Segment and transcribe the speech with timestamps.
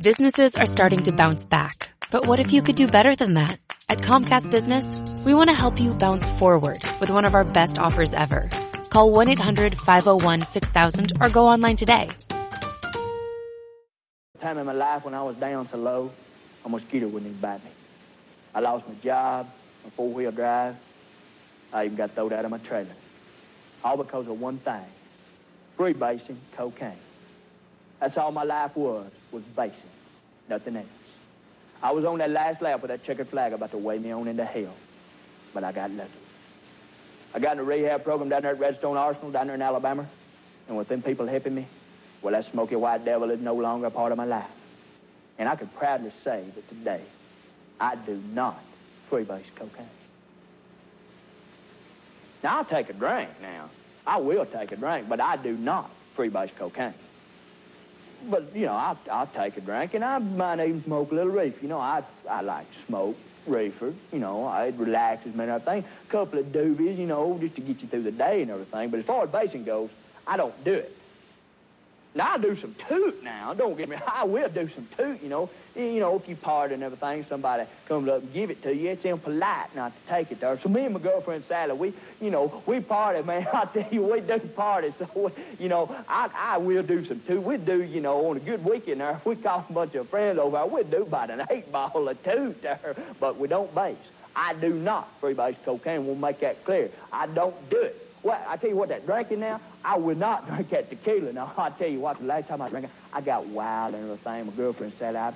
[0.00, 1.90] Businesses are starting to bounce back.
[2.10, 3.60] But what if you could do better than that?
[3.88, 7.78] At Comcast Business, we want to help you bounce forward with one of our best
[7.78, 8.48] offers ever.
[8.90, 12.08] Call 1-800-501-6000 or go online today.
[14.40, 16.10] time in my life when I was down so low,
[16.64, 17.70] a mosquito wouldn't even bite me.
[18.52, 19.48] I lost my job,
[19.84, 20.74] my four-wheel drive.
[21.72, 22.90] I even got thrown out of my trailer.
[23.84, 24.86] All because of one thing,
[25.78, 26.98] freebasing cocaine.
[28.00, 29.78] That's all my life was, was basing,
[30.48, 30.86] nothing else.
[31.82, 34.28] I was on that last lap with that checkered flag about to weigh me on
[34.28, 34.74] into hell,
[35.52, 36.10] but I got lucky.
[37.34, 40.06] I got in a rehab program down there at Redstone Arsenal down there in Alabama,
[40.68, 41.66] and with them people helping me,
[42.22, 44.50] well, that smoky white devil is no longer a part of my life.
[45.38, 47.02] And I can proudly say that today,
[47.80, 48.62] I do not
[49.10, 49.86] freebase cocaine.
[52.42, 53.68] Now, I'll take a drink now.
[54.06, 56.94] I will take a drink, but I do not freebase cocaine.
[58.30, 61.32] But, you know, I'll, I'll take a drink, and I might even smoke a little
[61.32, 61.58] reefer.
[61.62, 63.92] You know, I, I like to smoke reefer.
[64.12, 65.84] You know, it relaxes me and everything.
[65.84, 68.90] A couple of doobies, you know, just to get you through the day and everything.
[68.90, 69.90] But as far as basing goes,
[70.26, 70.96] I don't do it.
[72.14, 73.54] Now I do some toot now.
[73.54, 73.96] Don't get me.
[74.06, 75.22] I will do some toot.
[75.22, 75.50] You know.
[75.76, 78.90] You know, if you party and everything, somebody comes up and give it to you.
[78.90, 80.56] It's impolite not to take it there.
[80.60, 83.48] So me and my girlfriend Sally, we, you know, we party, man.
[83.52, 84.94] I tell you, we do party.
[85.00, 85.30] So we,
[85.64, 87.42] you know, I, I will do some toot.
[87.42, 89.20] We do, you know, on a good weekend there.
[89.24, 90.64] We call a bunch of friends over.
[90.66, 93.96] We do about an eight ball of toot there, but we don't base.
[94.36, 96.06] I do not freebase cocaine.
[96.06, 96.90] We'll make that clear.
[97.12, 98.00] I don't do it.
[98.22, 101.32] Well, I tell you what, that drinking now, I will not drink that tequila.
[101.32, 104.04] Now, I tell you what, the last time I drank it, I got wild and
[104.04, 104.46] everything.
[104.46, 105.34] My girlfriend said I,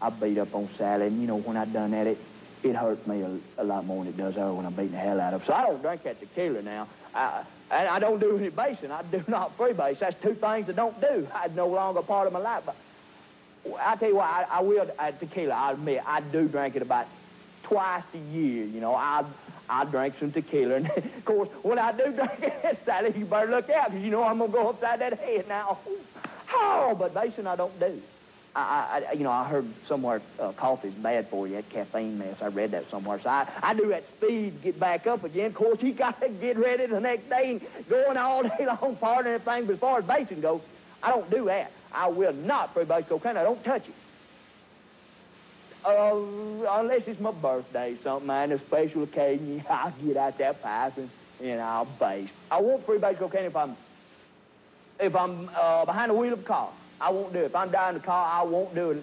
[0.00, 2.18] I beat up on Sally, and you know, when I done that, it,
[2.62, 4.98] it hurt me a, a lot more than it does her when I'm beating the
[4.98, 5.46] hell out of her.
[5.48, 6.88] So I don't drink that tequila now.
[7.14, 8.90] I, and I don't do any basing.
[8.90, 9.98] I do not freebase.
[9.98, 11.28] That's two things I don't do.
[11.44, 12.62] It's no longer part of my life.
[12.64, 12.76] But
[13.80, 16.82] I tell you what, I, I will, uh, tequila, I admit, I do drink it
[16.82, 17.08] about
[17.62, 18.64] twice a year.
[18.64, 19.24] You know, I
[19.68, 20.74] I drank some tequila.
[20.76, 24.10] And of course, when I do drink it, Sally, you better look out because you
[24.10, 25.78] know I'm going to go upside that head now.
[26.52, 28.00] Oh, but basing I don't do.
[28.54, 32.42] I, I, you know, I heard somewhere uh, coffee's bad for you, that caffeine mess.
[32.42, 33.18] I read that somewhere.
[33.18, 35.46] So I, I do that speed get back up again.
[35.46, 38.96] Of course, you got to get ready the next day and going all day long,
[38.96, 39.66] partying and everything.
[39.66, 40.60] But as far as basing goes,
[41.02, 41.72] I don't do that.
[41.92, 43.36] I will not freebase cocaine.
[43.36, 43.94] I don't touch it.
[45.84, 46.14] Uh,
[46.70, 51.10] unless it's my birthday, something, man, a special occasion, I'll get out that pipe and,
[51.42, 52.28] and I'll base.
[52.50, 53.76] I won't freebase cocaine if I'm
[55.00, 56.70] if I'm uh, behind the wheel of a car.
[57.00, 57.46] I won't do it.
[57.46, 59.02] If I'm driving the car, I won't do it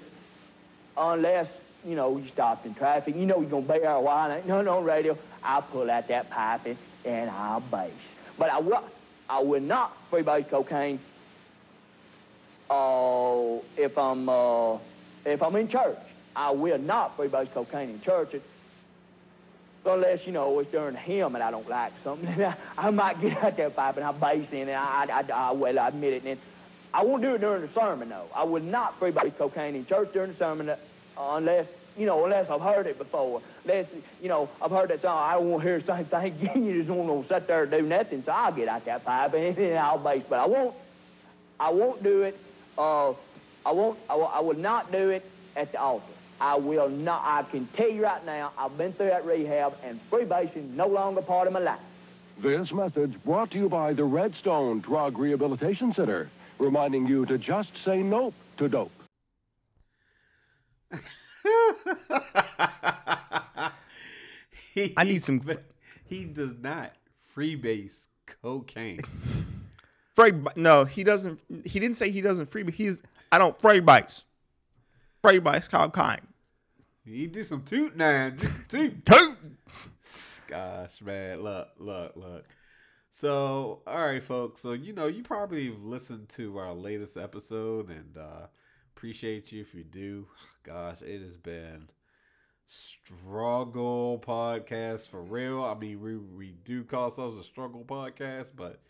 [0.97, 1.47] unless,
[1.85, 3.15] you know, you stopped in traffic.
[3.15, 4.31] You know you're going to be there a while.
[4.31, 5.17] Ain't nothing on radio.
[5.43, 7.91] I'll pull out that pipe and, and I'll base.
[8.37, 8.83] But I will,
[9.29, 10.99] I will not freebase cocaine
[12.69, 14.77] uh, if I'm uh,
[15.25, 15.97] if I'm in church.
[16.39, 18.33] I will not freebase cocaine in church
[19.85, 22.53] unless, you know, it's during hymn and I don't like something.
[22.77, 25.71] I might get out there pipe and I bass in and I, I, I, I,
[25.83, 26.23] I admit it.
[26.23, 26.39] And
[26.93, 28.27] I won't do it during the sermon, though.
[28.33, 30.77] I will not freebase cocaine in church during the sermon uh,
[31.17, 31.67] unless,
[31.97, 33.41] you know, unless I've heard it before.
[33.65, 33.87] Unless,
[34.21, 35.17] you know, I've heard that song.
[35.21, 36.63] I don't want to hear the same thing.
[36.65, 38.23] You just won't sit there and do nothing.
[38.23, 40.23] So I'll get out that pipe and, I'll bass.
[40.29, 40.73] But I won't,
[41.59, 42.39] I won't do it.
[42.77, 43.09] Uh,
[43.65, 46.13] I won't, I, I will not do it at the altar.
[46.41, 49.99] I will not, I can tell you right now, I've been through that rehab and
[50.09, 51.79] freebasing no longer part of my life.
[52.39, 57.71] This message brought to you by the Redstone Drug Rehabilitation Center, reminding you to just
[57.83, 58.91] say nope to dope.
[64.73, 65.41] he, I need some-
[66.05, 66.93] He does not
[67.35, 68.07] freebase
[68.41, 68.99] cocaine.
[70.15, 71.39] Free, no, he doesn't.
[71.65, 73.01] He didn't say he doesn't free, but he's.
[73.31, 73.79] I don't free
[75.21, 75.33] bites.
[75.33, 76.27] Free bites cocaine.
[77.05, 78.29] You do some toot now.
[78.29, 79.05] Do some toot.
[79.05, 79.37] Toot.
[80.47, 81.41] Gosh, man.
[81.41, 82.45] Look, look, look.
[83.11, 84.61] So, all right, folks.
[84.61, 88.47] So, you know, you probably listened to our latest episode and uh
[88.95, 90.27] appreciate you if you do.
[90.63, 91.89] Gosh, it has been
[92.65, 95.63] struggle podcast for real.
[95.63, 98.81] I mean, we we do call ourselves a struggle podcast, but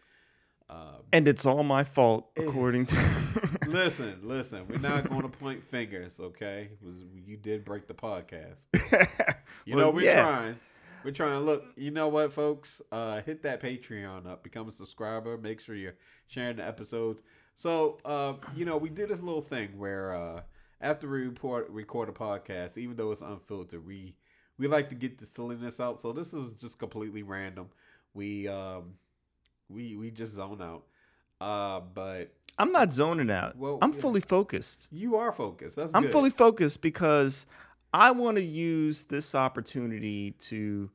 [0.69, 0.77] um,
[1.11, 2.95] And it's all my fault, according to.
[3.67, 6.69] listen, listen, we're not going to point fingers, okay?
[6.81, 8.57] Was- You did break the podcast.
[9.65, 10.21] You know, we're yeah.
[10.21, 10.59] trying.
[11.03, 11.63] We're trying to look.
[11.75, 12.81] You know what, folks?
[12.91, 14.43] Uh, hit that Patreon up.
[14.43, 15.37] Become a subscriber.
[15.37, 15.95] Make sure you're
[16.27, 17.21] sharing the episodes.
[17.55, 20.41] So, uh, you know, we did this little thing where uh,
[20.81, 24.15] after we report record a podcast, even though it's unfiltered, we
[24.57, 25.99] we like to get the silliness out.
[25.99, 27.69] So this is just completely random.
[28.13, 28.93] We um,
[29.69, 30.83] we we just zone out.
[31.41, 33.57] Uh, but I'm not zoning out.
[33.57, 33.99] Well, I'm yeah.
[33.99, 34.89] fully focused.
[34.91, 35.77] you are focused.
[35.77, 36.11] That's I'm good.
[36.11, 37.45] fully focused because
[37.93, 40.91] I want to use this opportunity to,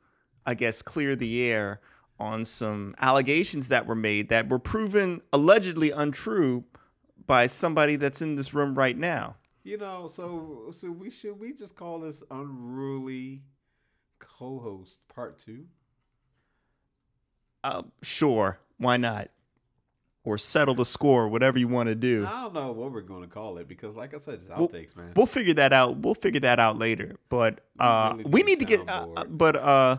[0.46, 1.80] I guess, clear the air
[2.20, 6.64] on some allegations that were made that were proven allegedly untrue
[7.26, 9.36] by somebody that's in this room right now.
[9.64, 13.42] You know, so so we should we just call this unruly
[14.18, 15.64] co-host part two.
[17.64, 19.28] Uh, sure, why not?
[20.26, 22.24] Or settle the score, whatever you want to do.
[22.26, 24.68] I don't know what we're going to call it because, like I said, it's Well,
[24.68, 25.12] outtakes, man.
[25.14, 25.98] We'll figure that out.
[25.98, 27.16] We'll figure that out later.
[27.28, 28.88] But uh, we need need to get.
[28.88, 29.98] Uh, uh, but uh,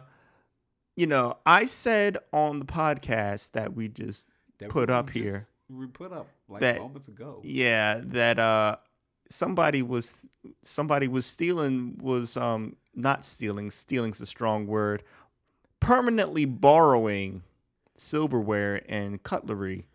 [0.95, 4.27] you know, I said on the podcast that we just
[4.57, 5.47] That put we up just- here.
[5.69, 7.41] We put up like that- moments ago.
[7.43, 8.77] Yeah, that uh
[9.29, 10.25] somebody was
[10.63, 15.03] somebody was stealing was um not stealing, stealing's a strong word.
[15.79, 17.43] Permanently borrowing
[17.97, 19.85] silverware and cutlery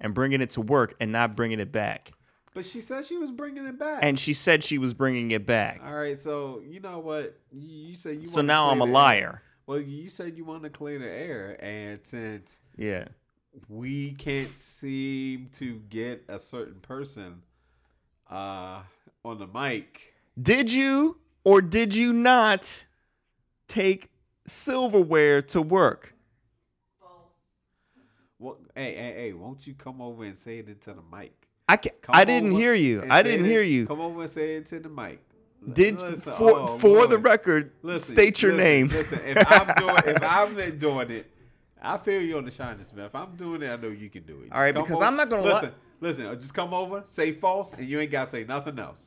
[0.00, 2.12] and bringing it to work and not bringing it back.
[2.54, 4.00] But she said she was bringing it back.
[4.02, 5.80] And she said she was bringing it back.
[5.84, 8.26] all right, so you know what you, you said you.
[8.26, 8.90] So now I'm a air.
[8.92, 9.42] liar.
[9.66, 13.04] Well, you said you want to clear the air, and since Yeah.
[13.68, 17.42] we can't seem to get a certain person
[18.28, 18.80] uh
[19.24, 22.82] on the mic, Did you or did you not
[23.68, 24.10] take
[24.46, 26.14] silverware to work?
[28.40, 31.32] Well, hey, hey, hey, won't you come over and say it into the mic?
[31.68, 33.04] I can, Come I didn't hear you.
[33.08, 33.86] I didn't it- hear you.
[33.86, 35.20] Come over and say it to the mic.
[35.74, 38.88] Did listen, for oh, for the record, Listen, state your listen, name.
[38.88, 41.30] Listen, if I'm doing, if I'm doing it,
[41.82, 43.04] I feel you on the shyness, man.
[43.06, 44.50] If I'm doing it, I know you can do it.
[44.52, 45.72] All right, Just come because over- I'm not gonna li- listen.
[46.00, 49.06] Listen, uh, just come over, say false, and you ain't gotta say nothing else.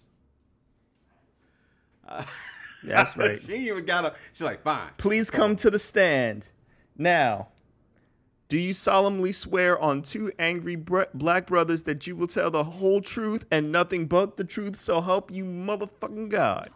[2.08, 2.24] Uh,
[2.84, 3.42] That's right.
[3.42, 4.14] she even gotta.
[4.34, 4.90] She's like, fine.
[4.98, 6.50] Please come to the stand.
[6.98, 7.48] Now,
[8.50, 12.64] do you solemnly swear on two angry br- black brothers that you will tell the
[12.64, 16.70] whole truth and nothing but the truth, so help you motherfucking God?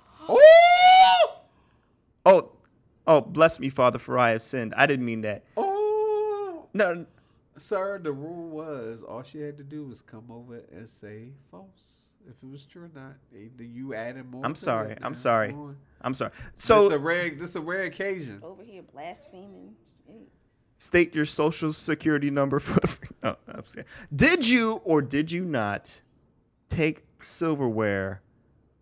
[2.25, 2.51] Oh,
[3.05, 4.73] oh, bless me, Father, for I have sinned.
[4.75, 5.43] I didn't mean that.
[5.55, 7.05] Oh, No,
[7.57, 7.99] sir.
[7.99, 11.99] The rule was all she had to do was come over and say false.
[12.29, 14.45] If it was true or not, either you added more.
[14.45, 14.91] I'm to sorry.
[14.91, 15.55] it, I'm sorry.
[16.01, 16.31] I'm sorry.
[16.55, 17.29] So this a rare.
[17.35, 18.39] This a rare occasion.
[18.43, 19.75] Over here blaspheming.
[20.09, 20.25] Jeez.
[20.77, 22.79] State your social security number for.
[23.23, 23.77] No, I'm just.
[24.15, 25.99] Did you or did you not
[26.69, 28.21] take silverware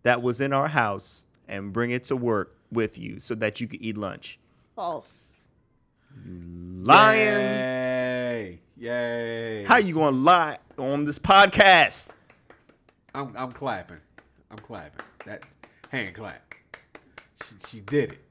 [0.02, 3.68] that was in our house and bring it to work with you so that you
[3.68, 4.38] could eat lunch?
[4.74, 5.40] False.
[6.24, 7.18] Lying.
[7.20, 8.60] Yay!
[8.76, 9.64] Yay!
[9.64, 12.12] How you gonna lie on this podcast?
[13.14, 13.98] I'm I'm clapping.
[14.50, 15.04] I'm clapping.
[15.24, 15.42] That
[15.90, 16.54] hand clap.
[17.44, 18.25] She, she did it.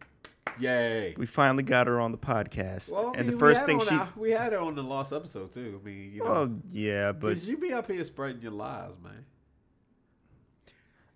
[0.59, 1.13] Yay!
[1.17, 3.95] We finally got her on the podcast, Well, I and mean, the first thing she.
[3.95, 5.79] our- we had her on the lost episode too.
[5.81, 9.25] I mean, you know, Oh yeah, but you be up here spreading your lies, man.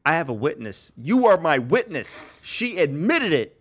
[0.06, 0.92] I have a witness.
[0.98, 2.20] You are my witness.
[2.42, 3.60] She admitted it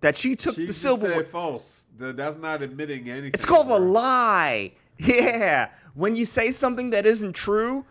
[0.00, 1.22] that she took She the silverware.
[1.22, 1.86] said false.
[1.96, 3.30] That's not admitting anything.
[3.34, 4.72] It's called a lie.
[4.98, 5.70] Yeah.
[5.94, 7.84] When you say something that isn't true,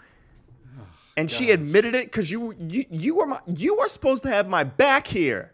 [1.17, 4.47] and she admitted it, because you you you are my you are supposed to have
[4.47, 5.51] my back here.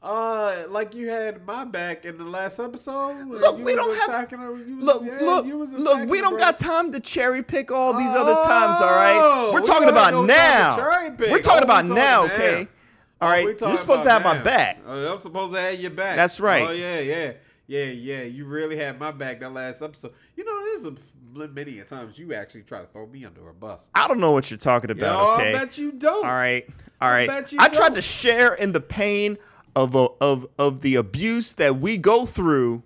[0.00, 3.26] Uh, like you had my back in the last episode.
[3.26, 4.52] Look, we don't have- her.
[4.52, 5.46] Was, Look, yeah, look,
[5.76, 6.08] look.
[6.08, 6.38] We don't bro.
[6.38, 8.80] got time to cherry pick all these other times.
[8.80, 10.76] All right, Oh, we're we talking about no now.
[11.18, 12.24] We're talking Oh, about now, now.
[12.26, 12.68] okay?
[13.20, 14.78] All Oh, right, you're supposed to have my back.
[14.86, 16.14] Uh, I'm supposed to have your back.
[16.14, 16.62] That's right.
[16.68, 17.32] Oh yeah, yeah,
[17.66, 18.22] yeah, yeah.
[18.22, 20.12] You really had my back that last episode.
[20.36, 23.52] You know, there's a many a times you actually try to throw me under a
[23.54, 23.88] bus.
[23.96, 25.40] I don't know what you're talking Yo, about.
[25.40, 25.50] okay.
[25.50, 26.24] I bet you don't.
[26.24, 26.64] All right,
[27.00, 29.36] all I bet you I tried to share in the pain
[29.74, 32.82] of a, of of the abuse that we go through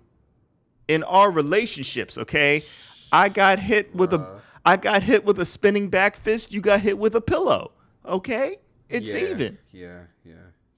[0.87, 2.17] in our relationships.
[2.17, 2.63] Okay,
[3.11, 4.19] I got hit with a
[4.65, 4.81] Bruh.
[4.81, 6.53] Got hit with a spinning back fist.
[6.53, 7.71] You got hit with a pillow.
[8.05, 8.57] Okay,
[8.89, 9.57] it's Yeah, even.
[9.71, 10.33] Yeah, yeah,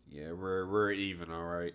[0.10, 0.32] yeah.
[0.32, 1.32] We're we're even.
[1.32, 1.74] All right.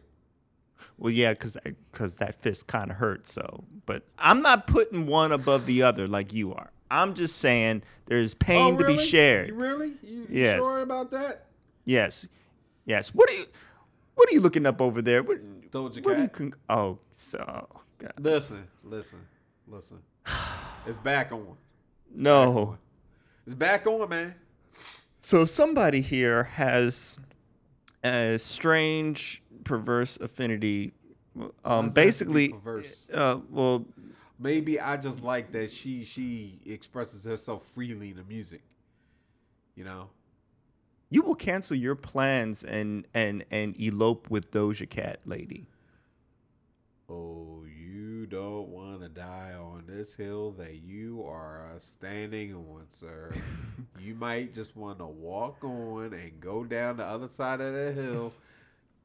[0.99, 1.57] Well, yeah, because
[1.93, 3.27] because that fist kind of hurt.
[3.27, 6.71] So, but I'm not putting one above the other like you are.
[6.91, 9.53] I'm just saying there's oh, pain oh, to be shared.
[9.53, 9.93] Really?
[10.03, 10.59] You, Yes.
[10.59, 11.47] sure about that?
[11.85, 12.27] Yes,
[12.85, 13.15] yes.
[13.15, 13.47] What are you
[14.21, 15.23] What are you looking up over there?
[15.23, 15.39] What,
[15.71, 18.13] Doja what are you con- oh, so God.
[18.21, 19.19] Listen, listen,
[19.67, 19.97] listen.
[20.87, 21.57] It's back on.
[22.15, 22.77] no.
[23.47, 24.35] It's back on, man.
[25.23, 27.17] So somebody here has
[28.05, 30.93] a strange, perverse affinity.
[31.39, 33.07] Um, does it have to be basically, perverse?
[33.15, 33.87] uh, well,
[34.39, 38.61] Maybe I just like that she she expresses herself freely in the music.
[39.77, 40.11] You know.
[41.11, 45.67] You will cancel your plans and and and elope with Doja Cat, lady.
[47.09, 52.87] Oh, you don't want to die on this hill that you are uh, standing on,
[52.91, 53.33] sir.
[53.99, 57.93] you might just want to walk on and go down the other side of the
[57.93, 58.33] hill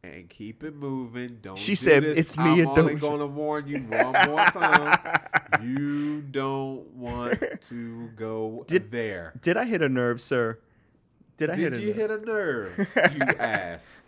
[0.03, 1.39] and keep it moving.
[1.41, 1.57] Don't.
[1.57, 2.19] She do said, this.
[2.19, 4.99] "It's me I'm only going to warn you one more time.
[5.63, 9.33] you don't want to go Did- there.
[9.41, 10.59] Did I hit a nerve, sir?
[11.37, 11.95] Did I hit Did a you nerve?
[11.97, 13.13] hit a nerve?
[13.15, 14.03] You ask.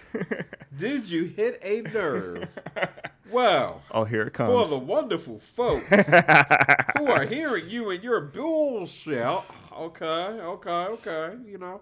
[0.77, 2.47] Did you hit a nerve?
[3.29, 4.69] Well, Oh, here it comes.
[4.69, 5.85] for the wonderful folks
[6.97, 9.17] who are hearing you and your bullshit.
[9.77, 11.35] Okay, okay, okay.
[11.45, 11.81] You know.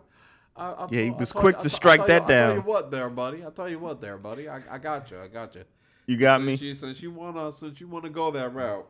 [0.58, 2.28] I, I Yeah, he told- I was quick you- to strike tell you- that I
[2.28, 2.56] tell down.
[2.56, 3.46] you what, there, buddy.
[3.46, 4.50] I tell you what, there, buddy.
[4.50, 5.20] I, I got you.
[5.22, 5.66] I got you.
[6.08, 6.68] you got since me.
[6.70, 8.88] You, since you wanna, since you wanna go that route,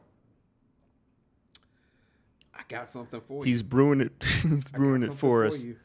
[2.54, 3.52] I got something for you.
[3.52, 4.14] He's brewing it.
[4.24, 5.62] He's brewing it something for us.
[5.62, 5.76] you.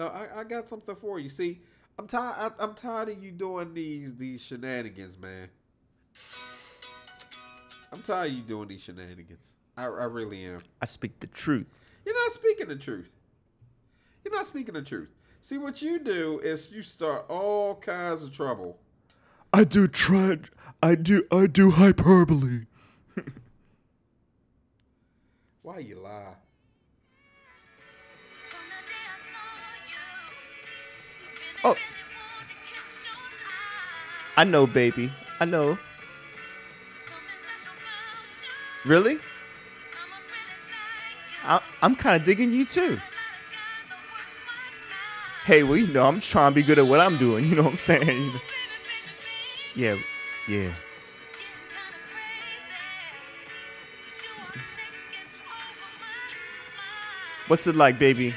[0.00, 1.28] No, I, I got something for you.
[1.28, 1.60] See,
[1.98, 2.54] I'm tired.
[2.58, 5.50] I'm tired of you doing these these shenanigans, man.
[7.92, 9.56] I'm tired of you doing these shenanigans.
[9.76, 10.60] I, I really am.
[10.80, 11.66] I speak the truth.
[12.06, 13.10] You're not speaking the truth.
[14.24, 15.10] You're not speaking the truth.
[15.42, 18.78] See, what you do is you start all kinds of trouble.
[19.52, 20.38] I do try.
[20.82, 21.26] I do.
[21.30, 22.64] I do hyperbole.
[25.60, 26.36] Why you lie?
[31.64, 31.76] Oh.
[34.36, 35.10] I know, baby.
[35.38, 35.78] I know.
[38.86, 39.18] Really?
[41.44, 42.98] I, I'm kind of digging you too.
[45.44, 47.46] Hey, well, you know, I'm trying to be good at what I'm doing.
[47.48, 48.30] You know what I'm saying?
[49.74, 49.96] Yeah,
[50.48, 50.70] yeah.
[57.48, 58.32] What's it like, baby?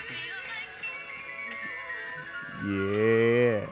[2.66, 3.66] Yeah.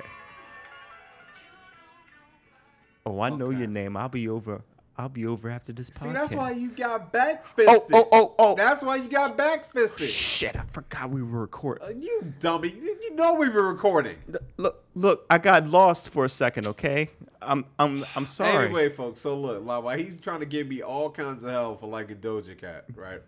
[3.06, 3.60] Oh, I know Okay.
[3.60, 3.98] your name.
[3.98, 4.62] I'll be over.
[4.98, 6.04] I'll be over after this podcast.
[6.04, 7.66] See, that's why you got backfisted.
[7.68, 8.56] Oh, oh, oh, oh.
[8.56, 10.08] That's why you got backfisted.
[10.10, 11.88] Shit, I forgot we were recording.
[11.88, 12.70] Uh, you dummy.
[12.70, 14.18] You you know we were recording.
[14.58, 16.68] Look, look, I got lost for a second.
[16.68, 17.10] Okay,
[17.42, 18.66] I'm, I'm, I'm sorry.
[18.66, 21.78] Anyway, folks, so look, like, while he's trying to give me all kinds of hell
[21.78, 23.22] for like a Doja Cat, right?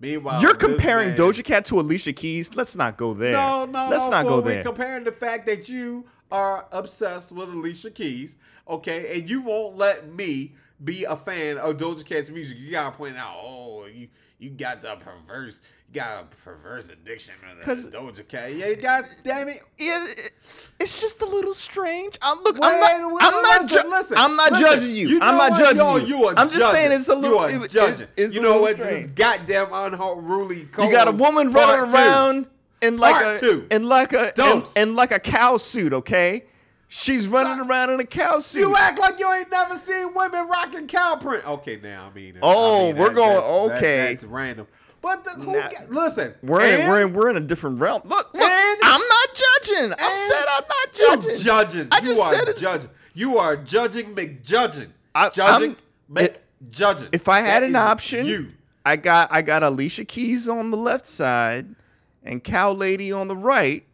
[0.00, 2.54] Meanwhile, You're comparing man- Doja Cat to Alicia Keys.
[2.54, 3.32] Let's not go there.
[3.32, 4.58] No, no, Let's no, not go there.
[4.58, 8.36] We're comparing the fact that you are obsessed with Alicia Keys,
[8.68, 12.58] okay, and you won't let me be a fan of Doja Cat's music.
[12.58, 17.34] You gotta point out, oh, you you got the perverse, you got a perverse addiction
[17.60, 18.52] to 'Cause- Doja Cat.
[18.54, 19.60] Yeah, god damn it.
[19.78, 20.32] It-
[20.80, 22.18] it's just a little strange.
[22.20, 22.56] I'm look.
[22.58, 23.12] Wait, I'm not.
[23.12, 23.62] wait, I'm not.
[23.62, 24.66] listen, ju- listen, I'm not listen.
[24.66, 25.18] judging you.
[25.22, 25.58] I'm not what?
[25.60, 26.06] judging Yo, you.
[26.18, 26.74] you I'm just judging.
[26.74, 27.48] saying it's a little.
[27.50, 28.08] You it- judging.
[28.16, 28.76] it's you know what?
[28.76, 29.06] strange.
[29.06, 30.68] This goddamn unruly.
[30.78, 32.46] You got a woman running around
[32.82, 33.66] in like Part a two.
[33.70, 35.92] in like a in, in like a cow suit.
[35.92, 36.44] Okay,
[36.88, 38.60] she's running around in a cow suit.
[38.60, 41.46] You act like you ain't never seen women rocking cow print.
[41.46, 42.38] Okay, now I mean.
[42.42, 43.96] Oh, I mean, we're that- going- that's- that- okay.
[44.12, 44.66] that's random.
[45.00, 48.02] But the, who Now- listen, we're in we're in we're in a different realm.
[48.06, 49.92] Look, look And- I'm not judging.
[49.98, 51.30] I and said I'm not judging.
[51.30, 51.88] you're judging.
[51.92, 52.58] I you just are said it.
[52.58, 52.90] judging.
[53.12, 54.88] You are judging McJudging.
[55.14, 55.76] I- judging
[56.10, 57.08] McJudging.
[57.12, 58.48] If I had That an option, you.
[58.86, 61.74] I got I got Alicia Keys on the left side
[62.22, 63.84] and Cow Lady on the right.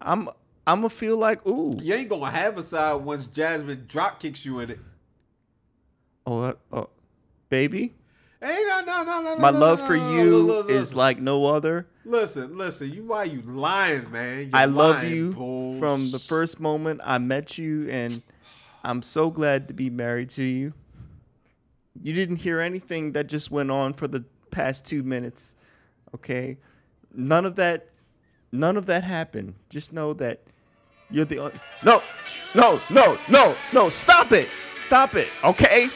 [0.00, 0.28] I'm
[0.68, 1.78] I'm gonna feel like ooh.
[1.80, 4.78] You ain't gonna have a side once Jasmine drop kicks you in it.
[6.26, 6.90] Oh, uh, oh,
[7.48, 7.94] baby,
[8.40, 9.36] Hey, no, no, no, no.
[9.38, 11.88] my no, love no, for no, you is like no other.
[12.04, 12.92] Listen, listen.
[12.92, 14.40] You why you lying, man?
[14.42, 18.22] You're I love lying, you from the first moment I met you, and
[18.84, 20.72] I'm so glad to be married to you.
[22.00, 25.56] You didn't hear anything that just went on for the past two minutes,
[26.14, 26.58] okay?
[27.12, 27.88] None of that,
[28.52, 29.54] none of that happened.
[29.68, 30.42] Just know that
[31.10, 31.52] you're the on-
[31.84, 32.00] no,
[32.54, 33.88] no, no, no, no.
[33.88, 35.86] Stop it, stop it, okay?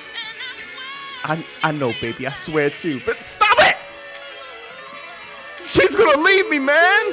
[1.24, 2.26] I I know, baby.
[2.26, 3.76] I swear to, but stop it.
[5.66, 7.12] She's gonna leave me, man.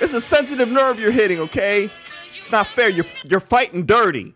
[0.00, 1.88] It's a sensitive nerve you're hitting, okay?
[2.36, 2.88] It's not fair.
[2.88, 4.34] You're you're fighting dirty.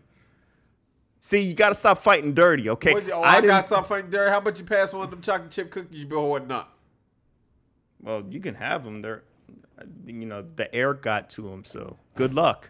[1.19, 2.93] See, you gotta stop fighting dirty, okay?
[3.11, 4.29] Oh, I, didn't- got something there.
[4.31, 6.73] How about you pass one of them chocolate chip cookies you been hoarding up?
[8.01, 9.01] Well, you can have them.
[9.01, 9.23] They're,
[10.05, 12.69] you know, the air got to them, so good luck.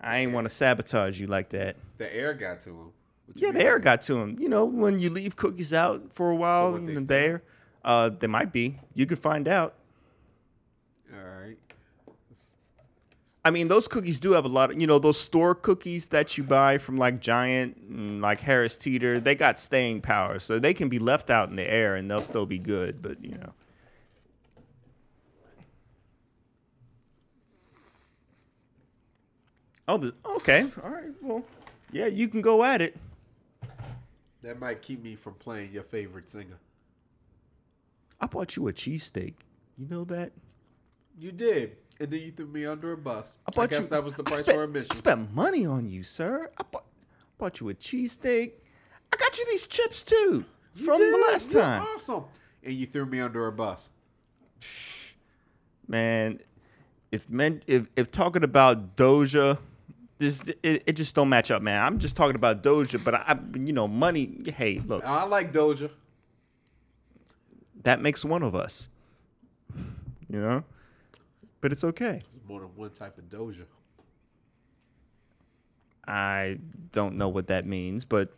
[0.00, 1.76] I ain't want to sabotage you like that.
[1.98, 2.92] The air got to him.
[3.34, 4.36] You Yeah, the air got to him.
[4.38, 7.08] You know, when you leave cookies out for a while what, they in stink?
[7.08, 7.42] the air,
[7.84, 8.78] uh, they might be.
[8.94, 9.74] You could find out.
[11.12, 11.56] All right.
[13.44, 16.36] I mean, those cookies do have a lot of, you know, those store cookies that
[16.36, 20.38] you buy from like Giant and like Harris Teeter, they got staying power.
[20.38, 23.24] So they can be left out in the air and they'll still be good, but
[23.24, 23.52] you know.
[29.88, 30.66] Oh, the, okay.
[30.82, 31.10] All right.
[31.22, 31.44] Well,
[31.92, 32.96] Yeah, you can go at it.
[34.42, 36.58] That might keep me from playing your favorite singer.
[38.20, 39.34] I bought you a cheesesteak.
[39.76, 40.32] You know that?
[41.18, 43.36] You did, and then you threw me under a bus.
[43.46, 43.86] I bought guess you.
[43.88, 44.88] that was the price spent, for admission.
[44.90, 46.50] I spent money on you, sir.
[46.58, 46.84] I bought,
[47.38, 48.52] bought you a cheesesteak.
[49.12, 51.14] I got you these chips too You from did.
[51.14, 51.82] the last You're time.
[51.82, 52.24] Awesome.
[52.62, 53.88] And you threw me under a bus.
[55.88, 56.40] Man,
[57.12, 59.58] if men, if if talking about Doja,
[60.18, 61.84] this it, it just don't match up, man.
[61.84, 64.38] I'm just talking about Doja, but I, I you know, money.
[64.56, 65.90] Hey, look, I like Doja.
[67.82, 68.88] that makes one of us.
[70.28, 70.64] You know,
[71.60, 72.20] but it's okay.
[72.32, 73.64] There's more than one type of Doja.
[76.08, 76.58] I
[76.92, 78.32] don't know what that means, but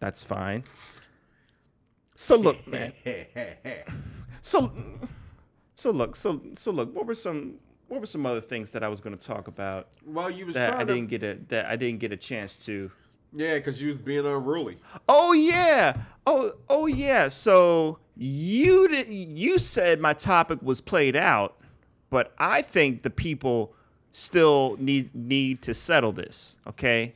[0.00, 0.64] that's fine.
[2.14, 2.92] So look, man.
[4.42, 4.70] So,
[5.74, 6.94] so look, so so look.
[6.94, 7.56] What were some
[7.88, 10.54] what were some other things that I was going to talk about well, you was
[10.54, 10.94] that trying I to.
[10.94, 12.90] didn't get a that I didn't get a chance to?
[13.32, 14.78] Yeah, because you was being unruly.
[15.08, 15.96] Oh yeah.
[16.26, 17.28] Oh oh yeah.
[17.28, 21.56] So you did, you said my topic was played out,
[22.10, 23.74] but I think the people
[24.12, 26.56] still need need to settle this.
[26.66, 27.14] Okay.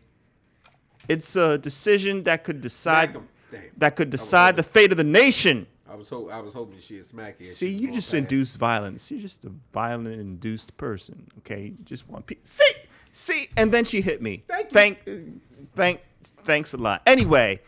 [1.09, 3.29] It's a decision that could decide Smack 'em.
[3.51, 3.63] Damn.
[3.79, 5.67] that could decide the fate of the nation.
[5.91, 7.47] I was hope I was hoping she'd smack you.
[7.47, 8.33] See, you just induced.
[8.33, 9.11] induce violence.
[9.11, 11.27] You're just a violent induced person.
[11.39, 12.39] Okay, you just want peace.
[12.45, 12.73] See,
[13.11, 14.45] see, and then she hit me.
[14.47, 14.71] Thank you.
[14.71, 14.99] Thank,
[15.75, 16.01] thank,
[16.45, 17.03] thanks a lot.
[17.07, 17.61] Anyway,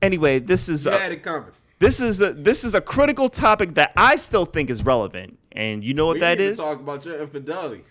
[0.00, 1.50] anyway, this is You a, had it coming.
[1.80, 5.38] this is a this is a critical topic that I still think is relevant.
[5.52, 6.56] And you know what we that is?
[6.58, 7.84] Talk about your infidelity.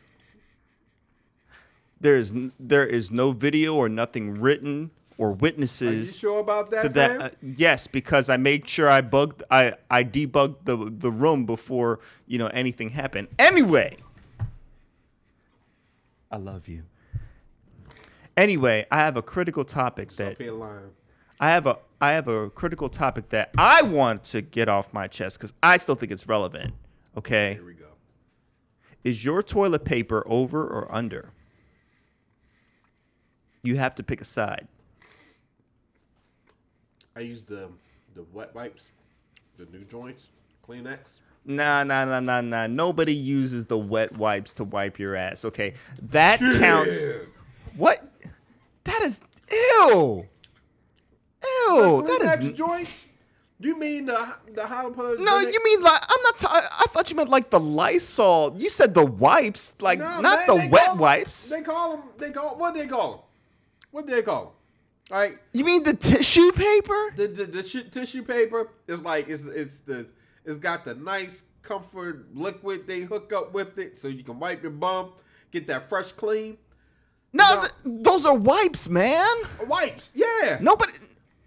[2.02, 6.18] There is there is no video or nothing written or Are you witnesses.
[6.18, 6.82] sure about that?
[6.82, 11.12] to that uh, yes because i made sure i bugged i i debugged the the
[11.12, 13.96] room before you know anything happened anyway
[16.32, 16.84] i love you
[18.38, 20.38] anyway i have a critical topic that
[21.40, 25.08] i have a i have a critical topic that i want to get off my
[25.08, 26.74] chest because i still think it's relevant
[27.18, 27.86] okay Here we go.
[29.04, 31.32] is your toilet paper over or under
[33.64, 34.68] you have to pick a side
[37.20, 37.68] I use the
[38.16, 38.84] the wet wipes,
[39.58, 40.30] the new joints,
[40.66, 41.00] Kleenex.
[41.44, 42.66] Nah, nah, nah, nah, nah.
[42.68, 45.44] Nobody uses the wet wipes to wipe your ass.
[45.44, 47.06] Okay, that counts.
[47.76, 48.10] What?
[48.86, 49.20] That is
[49.52, 50.26] ew.
[51.44, 52.08] Ew.
[52.08, 53.06] That is joints.
[53.60, 55.20] You mean the the jalapeno?
[55.20, 56.46] No, you mean like I'm not.
[56.46, 58.56] I thought you meant like the Lysol.
[58.56, 61.54] You said the wipes, like No, not man, the wet wipes.
[61.54, 62.04] They call them.
[62.18, 63.20] They call what they call them?
[63.92, 64.54] What do they call them?
[65.10, 67.14] Right, You mean the tissue paper?
[67.16, 70.06] the the, the shi- tissue paper is like it's it's the
[70.46, 74.62] it's got the nice comfort liquid they hook up with it so you can wipe
[74.62, 75.14] your bum,
[75.52, 76.58] get that fresh clean.
[77.34, 77.72] No, th-
[78.04, 79.26] those are wipes, man.
[79.68, 80.58] Wipes, yeah.
[80.62, 80.94] Nobody.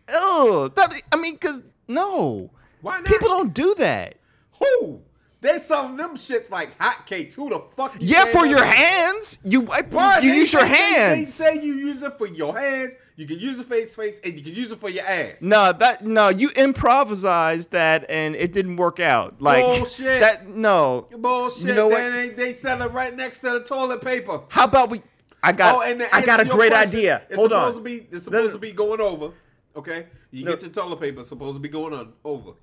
[0.09, 0.71] Ew.
[0.75, 2.51] That, I mean, cause no.
[2.81, 3.07] Why not?
[3.07, 4.17] People don't do that.
[4.59, 5.01] Who?
[5.41, 7.35] They selling them shits like hotcakes.
[7.35, 7.97] Who the fuck?
[8.01, 9.39] Yeah, for your hands.
[9.45, 9.93] You wipe.
[9.93, 11.19] You they use your hands.
[11.19, 12.95] They, say you use it for your hands.
[13.23, 15.41] You can use it for face face, and you can use it for your ass.
[15.43, 19.41] No, that no, you improvised that and it didn't work out.
[19.41, 20.21] Like Bullshit.
[20.21, 21.07] that no.
[21.17, 21.69] Bullshit.
[21.69, 22.01] You know what?
[22.11, 24.41] They, they sell it right next to the toilet paper.
[24.49, 25.03] How about we
[25.41, 27.23] I got oh, and to I got a great question, idea.
[27.29, 27.85] It's Hold supposed on.
[27.85, 29.31] To be, it's No, no, supposed to be going over.
[29.77, 30.51] Okay, you No.
[30.51, 31.21] get your toilet paper.
[31.21, 32.55] It's supposed to be going on over.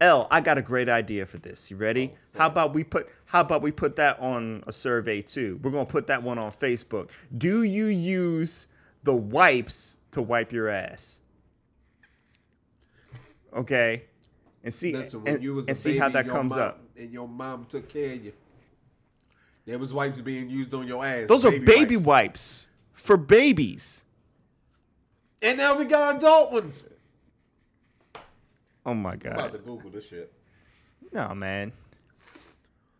[0.00, 1.70] L, I got a great idea for this.
[1.70, 2.14] You ready?
[2.14, 5.60] Oh, how about we put how about we put that on a survey too?
[5.62, 7.10] We're gonna put that one on Facebook.
[7.36, 8.66] Do you use
[9.06, 11.20] the wipes to wipe your ass?
[13.54, 14.04] Okay.
[14.64, 16.80] And see Listen, when and, you was and see baby, how that comes mom, up.
[16.96, 18.32] and your mom took care of you.
[19.66, 21.28] There was wipes being used on your ass.
[21.28, 22.06] Those are baby wipes.
[22.06, 24.04] wipes for babies.
[25.42, 26.84] And now we got adult ones.
[28.84, 29.32] Oh my god!
[29.32, 30.32] I'm about to Google this shit.
[31.12, 31.72] No, man.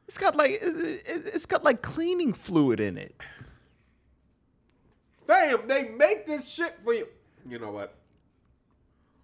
[0.06, 3.14] It's got like it's got like cleaning fluid in it.
[5.26, 7.08] Fam, they make this shit for you.
[7.48, 7.94] You know what?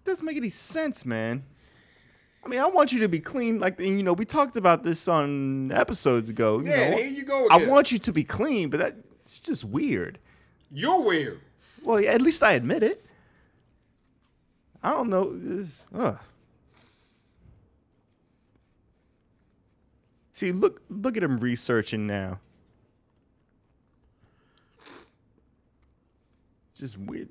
[0.05, 1.43] doesn't make any sense, man.
[2.45, 3.59] I mean, I want you to be clean.
[3.59, 6.59] Like, and, you know, we talked about this on episodes ago.
[6.59, 9.63] You Yeah, know, here you go I want you to be clean, but that's just
[9.63, 10.19] weird.
[10.71, 11.39] You're weird.
[11.83, 13.05] Well, yeah, at least I admit it.
[14.83, 15.31] I don't know.
[15.37, 15.85] This.
[20.33, 22.39] See, look, look at him researching now.
[26.75, 27.29] just weird.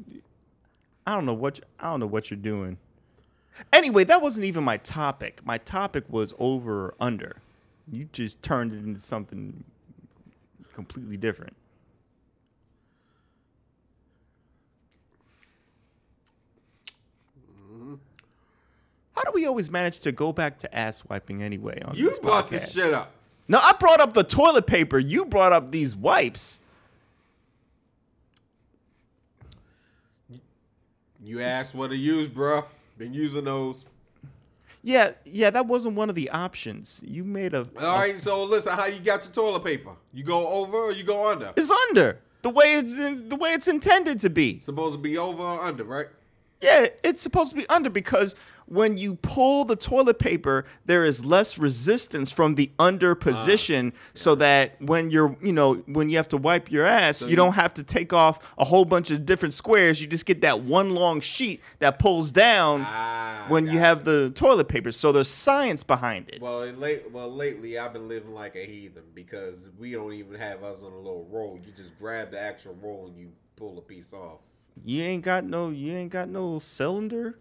[1.06, 2.78] I don't know what you, I don't know what you're doing.
[3.72, 5.40] Anyway, that wasn't even my topic.
[5.44, 7.36] My topic was over or under.
[7.90, 9.64] You just turned it into something
[10.74, 11.54] completely different.
[19.14, 21.80] How do we always manage to go back to ass wiping anyway?
[21.84, 22.50] On you this brought podcast?
[22.50, 23.12] this shit up.
[23.48, 24.98] No, I brought up the toilet paper.
[24.98, 26.60] You brought up these wipes.
[31.22, 32.64] You asked what to use, bro.
[32.98, 33.84] Been using those.
[34.82, 37.00] Yeah, yeah, that wasn't one of the options.
[37.06, 37.68] You made a.
[37.80, 39.92] All right, so listen, how you got your toilet paper?
[40.12, 41.52] You go over or you go under?
[41.56, 44.58] It's under the way it's the way it's intended to be.
[44.60, 46.08] Supposed to be over or under, right?
[46.60, 48.34] Yeah, it's supposed to be under because
[48.72, 54.34] when you pull the toilet paper, there is less resistance from the under position, so
[54.36, 57.52] that when you're, you know, when you have to wipe your ass, you, you- don't
[57.52, 60.00] have to take off a whole bunch of different squares.
[60.00, 64.30] You just get that one long sheet that pulls down Ah, when you have the
[64.34, 64.90] toilet paper.
[64.90, 66.40] So there's science behind it.
[66.40, 70.62] Well, late, well, lately I've been living like a heathen because we don't even have
[70.64, 71.58] us on a little roll.
[71.64, 74.38] You just grab the actual roll and you pull a piece off.
[74.84, 77.38] You ain't got no, you ain't got no cylinder.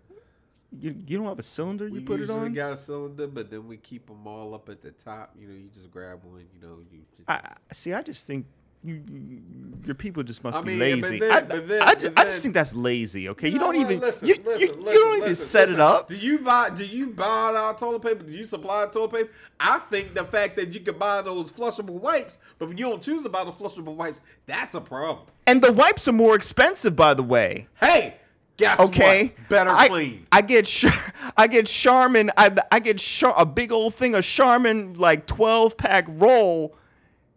[0.79, 1.88] You you don't have a cylinder.
[1.88, 2.53] You we put it on.
[2.53, 5.36] got a cylinder, but then we keep them all up at the top.
[5.39, 6.45] You know, you just grab one.
[6.53, 6.99] You know, you.
[7.17, 7.93] Just, I see.
[7.93, 8.45] I just think
[8.84, 9.41] you, you
[9.86, 11.19] your people just must I be mean, but lazy.
[11.19, 13.29] then- I, but then- I, just, I just think that's lazy.
[13.29, 16.07] Okay, you, know don't even Listen, you, listen, you, listen, don't even set it up.
[16.07, 16.69] Do you buy?
[16.69, 18.23] Do you buy our toilet paper?
[18.23, 19.31] Do you supply toilet paper?
[19.60, 23.01] I think the fact that you can buy those flushable wipes, but when you don't
[23.03, 25.27] choose to buy the flushable wipes, that's a problem.
[25.45, 27.67] And the wipes are more expensive, by the way.
[27.79, 28.15] Hey,
[28.57, 29.49] guess Okay, what?
[29.49, 30.27] Better I, clean.
[30.31, 32.31] I get Char- I get Charmin.
[32.37, 36.75] I I get Char- a big old thing of Charmin like twelve pack roll.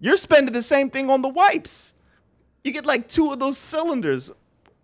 [0.00, 1.94] You're spending the same thing on the wipes.
[2.62, 4.30] You get like two of those cylinders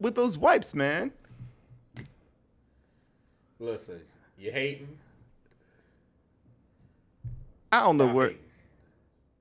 [0.00, 1.12] with those wipes, man.
[3.58, 4.00] Listen,
[4.38, 4.88] you hating?
[7.72, 8.26] I don't know Stop where.
[8.28, 8.42] hating.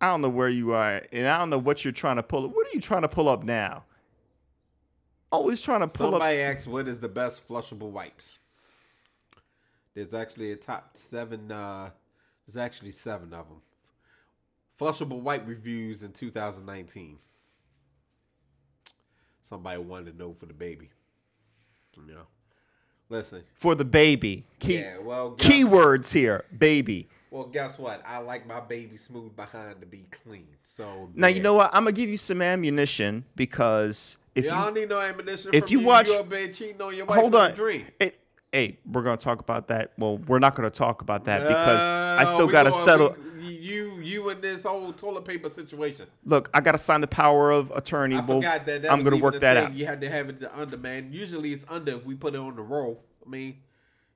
[0.01, 2.45] I don't know where you are, and I don't know what you're trying to pull
[2.45, 2.55] up.
[2.55, 3.83] What are you trying to pull up now?
[5.31, 6.13] Always trying to pull up.
[6.13, 8.39] Somebody asked what is the best flushable wipes.
[9.93, 11.51] There's actually a top seven.
[11.51, 11.89] Uh,
[12.47, 13.61] there's actually seven of them.
[14.79, 17.17] Flushable wipe reviews in 2019.
[19.43, 20.89] Somebody wanted to know for the baby.
[22.07, 22.27] You know,
[23.09, 23.43] listen.
[23.55, 24.45] for the baby.
[24.59, 27.09] Key, Yeah, well, keywords here, baby.
[27.29, 28.01] well, guess what?
[28.05, 30.47] I like my baby smooth behind to be clean.
[30.63, 31.71] So Now you know what?
[31.73, 35.51] I'm gonna give you some ammunition because if Y'all you need no ammunition.
[35.53, 37.85] if you you watch- you there cheating on your wife hold on, dream.
[37.99, 38.19] It-
[38.51, 39.93] hey, we're gonna talk about that.
[39.97, 43.15] Well, we're not gonna talk about that because I still gotta going- settle.
[43.37, 46.07] we- you, you, and this whole toilet paper situation.
[46.25, 48.15] Look, I gotta sign the power of attorney.
[48.15, 48.81] I Well, forgot that.
[48.83, 49.65] that I'm gonna work that thing.
[49.65, 49.73] out.
[49.73, 51.09] You had to have it under, man.
[51.11, 53.03] Usually it's under if we put it on the roll.
[53.25, 53.57] I mean,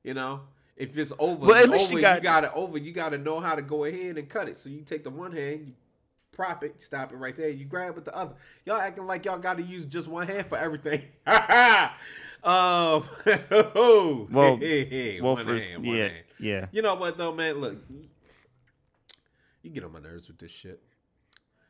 [0.04, 0.42] you know,
[0.76, 2.78] if it's over, Well, at least you over, got- got it over.
[2.78, 4.58] You got to know how to go ahead and cut it.
[4.58, 5.74] So you take the one hand, you
[6.34, 7.50] prop it, stop it right there.
[7.50, 8.34] You grab with the other.
[8.66, 11.04] Y'all acting like y'all got to use just one hand for everything.
[11.26, 11.38] um,
[13.54, 16.14] Well, well, one for hand, yeah, hand.
[16.40, 16.66] yeah.
[16.72, 17.62] You know what though, man?
[17.62, 17.78] Look,
[19.62, 20.82] you get on my nerves with this shit.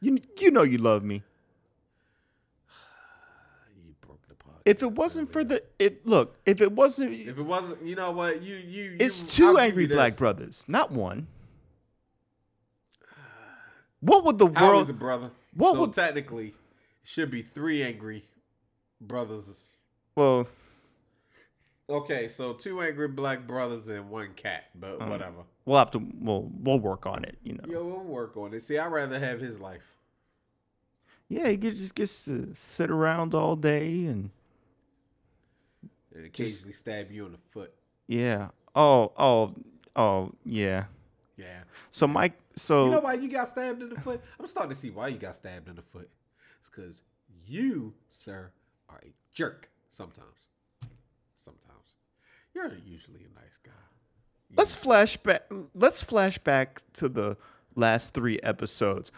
[0.01, 1.21] You you know you love me.
[3.85, 4.61] You broke the podcast.
[4.65, 8.11] If it wasn't for the it look, if it wasn't, If it wasn't, you know
[8.11, 8.41] what?
[8.41, 8.97] You you.
[8.99, 11.27] it's 2 angry black brothers, not one.
[14.03, 14.83] What would the world?
[14.83, 15.31] is it, brother?
[15.55, 16.53] What so would- technically,
[17.03, 18.23] should be three angry
[19.01, 19.67] brothers.
[20.15, 20.47] well,
[21.89, 25.05] Okay, so two angry black brothers and one cat, but Uh.
[25.07, 25.43] whatever.
[25.65, 27.37] we'll have to we'll we'll work on it.
[27.43, 27.63] You know.
[27.67, 28.63] Yo, we'll work on it.
[28.63, 29.97] See, I'd rather have his life.
[31.29, 34.29] Yeah, he just gets to sit around all day and
[36.15, 37.73] And occasionally stab you in the foot.
[38.07, 38.49] yeah.
[38.75, 39.53] Oh, oh,
[39.95, 40.85] oh, yeah.
[41.37, 41.63] Yeah.
[41.91, 44.21] So Mike, so You know why you got stabbed in the foot?
[44.39, 46.09] I'm starting to see why you got stabbed in the foot.
[46.59, 47.01] It's because
[47.45, 48.51] you, sir,
[48.89, 50.47] are a jerk sometimes.
[51.37, 51.97] Sometimes.
[52.53, 53.71] You're usually a nice guy.
[54.49, 55.43] You- let's flash back.
[55.73, 57.37] Let's flash back to the
[57.75, 59.11] last three episodes.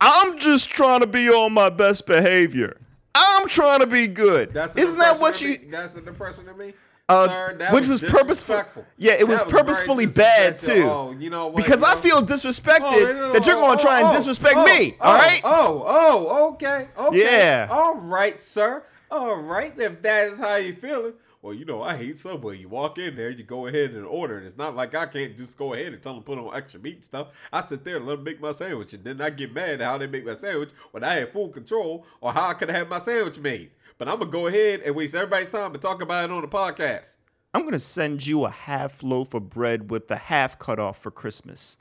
[0.00, 2.76] I'm just trying to be on my best behavior.
[3.14, 4.52] I'm trying to be good.
[4.52, 5.56] That's Isn't that what you?
[5.56, 6.74] That's the impression of me.
[7.06, 8.64] Uh, Sir, which was, purposeful.
[8.96, 10.84] Yeah, it That was purposefully bad too.
[10.88, 11.56] Oh, you know what?
[11.56, 14.08] because you I feel disrespected Oh, no, no, that you're oh, going to try and
[14.08, 14.96] oh, disrespect oh, me.
[15.00, 15.40] Oh, all right?
[15.44, 17.18] Oh, oh, okay, okay.
[17.20, 17.68] Yeah.
[17.70, 18.84] All right, sir.
[19.10, 19.78] All right.
[19.78, 21.12] If that is how you feeling,
[21.42, 22.56] well, you know, I hate Subway.
[22.56, 25.36] You walk in there, you go ahead and order, and it's not like I can't
[25.36, 27.28] just go ahead and tell them to put on extra meat and stuff.
[27.52, 29.82] I sit there and let them make my sandwich, and then I get mad at
[29.82, 32.88] how they make my sandwich when I had full control or how I could have
[32.88, 33.72] my sandwich made.
[34.04, 36.46] But I'm gonna go ahead and waste everybody's time and talk about it on the
[36.48, 37.16] podcast.
[37.54, 40.98] I'm going to send you a half loaf of bread with the half cut off
[40.98, 41.78] for Christmas.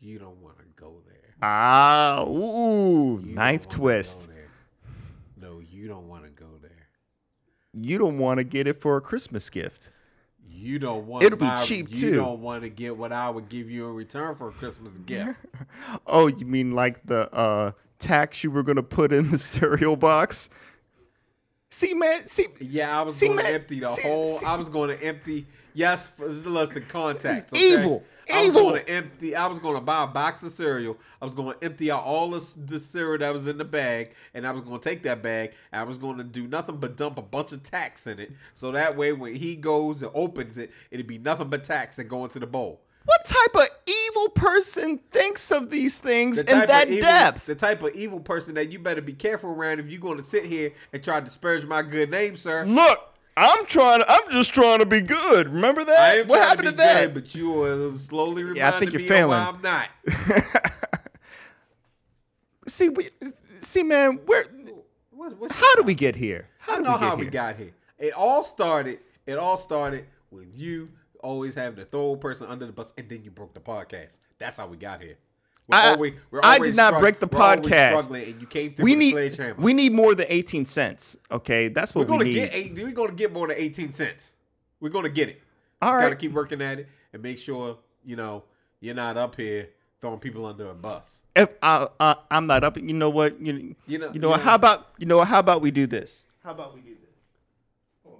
[0.00, 1.34] You don't want to go there.
[1.40, 4.28] Ah, ooh, You knife don't wanna go twist.
[5.40, 6.88] No, you don't want to go there.
[7.72, 9.90] You don't want to get it for a Christmas gift.
[10.46, 12.16] You don't want It'll be my- cheap, You too.
[12.16, 15.40] don't want to get what I would give you in return for a Christmas gift.
[16.06, 20.50] Oh, you mean like the uh, tacks you were gonna put in the cereal box?
[21.70, 22.26] See, man.
[22.26, 24.24] See, Yeah, I was See, going to empty the see- whole.
[24.24, 25.46] see- I was going to empty.
[25.74, 27.52] Yes, for, listen, context.
[27.52, 27.82] It's okay?
[27.82, 28.02] evil,
[28.32, 29.36] I was going to empty.
[29.36, 30.96] I was going to buy a box of cereal.
[31.20, 33.64] I was going to empty out all the, s- the cereal that was in the
[33.64, 35.52] bag, and I was going to take that bag.
[35.72, 38.32] And I was going to do nothing but dump a bunch of tacks in it,
[38.54, 42.08] so that way when he goes and opens it, it'd be nothing but tacks and
[42.08, 42.80] go into the bowl.
[43.06, 47.46] What type of evil person thinks of these things The in that evil, depth?
[47.46, 50.24] The type of evil person that you better be careful around if you're going to
[50.24, 52.64] sit here and try to disparage my good name, sir.
[52.64, 54.02] Look, I'm trying.
[54.08, 55.48] I'm just trying to be good.
[55.48, 56.26] Remember that?
[56.26, 57.04] What happened to, be that?
[57.06, 59.38] good, but you are slowly reminding Yeah, I think you're me failing.
[59.38, 59.88] I'm not.
[62.66, 63.10] see, we,
[63.58, 64.20] see, man.
[64.26, 64.46] Where?
[65.10, 66.48] What, How do we get here?
[66.58, 67.72] How I know we how we got here.
[67.98, 68.98] It all started.
[69.26, 70.90] It all started with you
[71.26, 74.16] always having to throw a person under the bus, and then you broke the podcast.
[74.38, 75.16] That's how we got here.
[75.68, 77.98] We're I- always, we're I did not strugg- break the podcast.
[78.02, 79.60] struggling, and you came through We need sledgehammer.
[79.60, 81.16] we need more than 18 cents.
[81.30, 82.34] Okay, that's We're what we gonna need.
[82.34, 82.74] get eight.
[82.74, 84.30] We're gonna get more than eighteen cents.
[84.80, 85.42] We're gonna get it.
[85.82, 88.44] All Just gotta keep working at it and make sure you know
[88.80, 91.22] you're not up here throwing people under a bus.
[91.34, 93.40] if I, uh, I'm not up, you know what?
[93.40, 95.20] You, You know- you know you know- How about you know?
[95.24, 96.22] How about we do this?
[96.44, 98.14] How about we do this?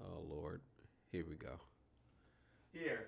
[0.00, 0.60] Oh Lord,
[1.12, 1.52] here we go.
[2.72, 3.06] Here.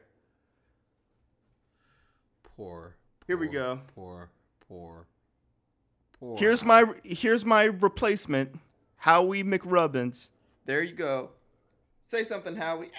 [2.60, 2.94] Poor.
[3.26, 3.80] Here we go.
[3.94, 4.28] Poor.
[4.68, 5.06] Poor.
[6.18, 6.36] Poor.
[6.36, 8.60] Here's my here's my replacement,
[8.96, 10.28] Howie McRubbins.
[10.66, 11.30] There you go.
[12.06, 12.90] Say something, Howie.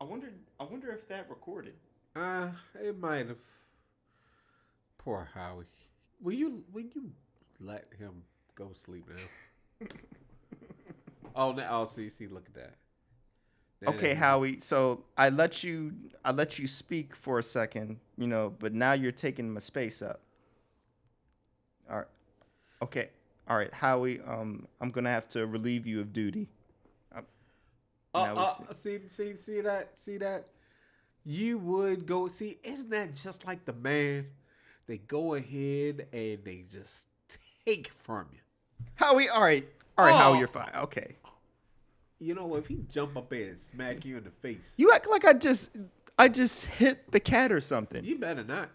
[0.00, 0.32] I wonder.
[0.58, 1.74] I wonder if that recorded.
[2.16, 3.38] Uh, it might have.
[4.98, 5.64] Poor Howie.
[6.20, 6.64] Will you?
[6.72, 7.12] Will you
[7.60, 8.24] let him
[8.56, 9.86] go sleep now?
[11.36, 12.74] oh, now oh, see, see, look at that.
[13.86, 14.58] Okay, Howie.
[14.58, 15.92] So I let you
[16.24, 20.02] I let you speak for a second, you know, but now you're taking my space
[20.02, 20.20] up.
[21.90, 22.06] All right.
[22.82, 23.10] Okay.
[23.48, 24.20] All right, Howie.
[24.20, 26.48] Um, I'm gonna have to relieve you of duty.
[27.14, 27.20] Uh,
[28.14, 30.46] Now we uh, see- see, see, see that, see that.
[31.24, 32.58] You would go see.
[32.64, 34.26] Isn't that just like the man?
[34.86, 37.06] They go ahead and they just
[37.66, 38.38] take from you.
[38.96, 39.28] Howie.
[39.28, 39.68] All right.
[39.96, 40.36] All right, Howie.
[40.36, 40.38] Oh.
[40.38, 40.70] You're fine.
[40.74, 41.16] Okay.
[42.20, 45.08] You know, if he jump up there and smack you in the face, You act
[45.08, 45.78] like I just
[46.18, 48.04] I just hit the cat or something.
[48.04, 48.70] you better not.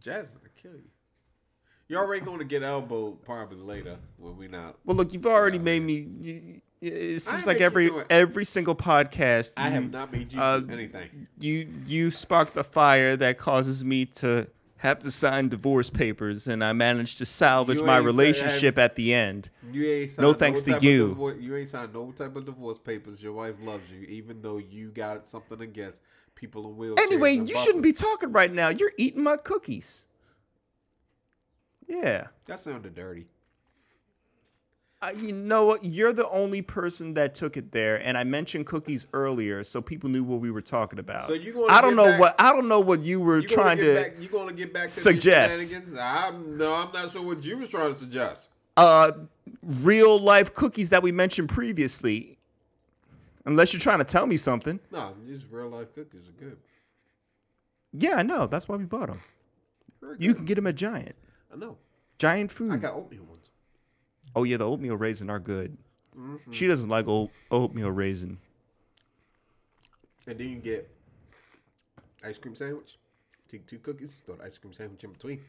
[0.00, 0.88] Jasmine will kill you.
[1.88, 4.76] You're already going to get elbowed probably later when we not.
[4.84, 5.94] Well, look, you've already made me.
[6.20, 9.52] you- It seems like every every single podcast.
[9.56, 11.26] I have not made you uh, do anything.
[11.38, 14.46] you you spark the fire that causes me to
[14.78, 19.50] have to sign divorce papers, and I managed to salvage my relationship at the end.
[19.72, 21.08] You ain't no thanks to you.
[21.08, 23.22] divorce- you ain't signed no type of divorce papers.
[23.22, 26.00] Your wife loves you, even though you got something against
[26.34, 27.00] people in wheelchairs.
[27.00, 28.68] Anyway, you shouldn't be talking right now.
[28.68, 30.04] You're eating my cookies.
[31.88, 32.28] Yeah.
[32.46, 33.26] That sounded dirty.
[35.02, 35.84] Uh, you know what?
[35.84, 40.08] You're the only person that took it there, and I mentioned cookies earlier, so people
[40.08, 41.26] knew what we were talking about.
[41.26, 43.48] So you gonna I don't know back- what I don't know what you were You
[43.48, 43.94] trying to.
[43.94, 45.74] back, you gonna get back to suggest.
[46.00, 48.48] I'm no, I'm not sure what you was trying to suggest.
[48.78, 49.12] uh
[49.62, 52.38] real life cookies that we mentioned previously.
[53.44, 54.80] Unless you're trying to tell me something.
[54.90, 56.56] No, these real life cookies are good.
[57.92, 58.46] Yeah, I know.
[58.46, 59.20] That's why we bought them.
[60.18, 61.14] You can get them at Giant.
[61.52, 61.76] I know.
[62.18, 62.72] Giant Food.
[62.72, 63.35] I got oatmeal ones.
[64.36, 65.76] Oh yeah, the oatmeal raisin are good.
[66.16, 66.52] Mm-hmm.
[66.52, 68.38] She doesn't like oat, oatmeal raisin.
[70.28, 70.88] And then you get
[72.24, 72.98] ice cream sandwich.
[73.50, 75.40] Take two cookies, throw the ice cream sandwich in between.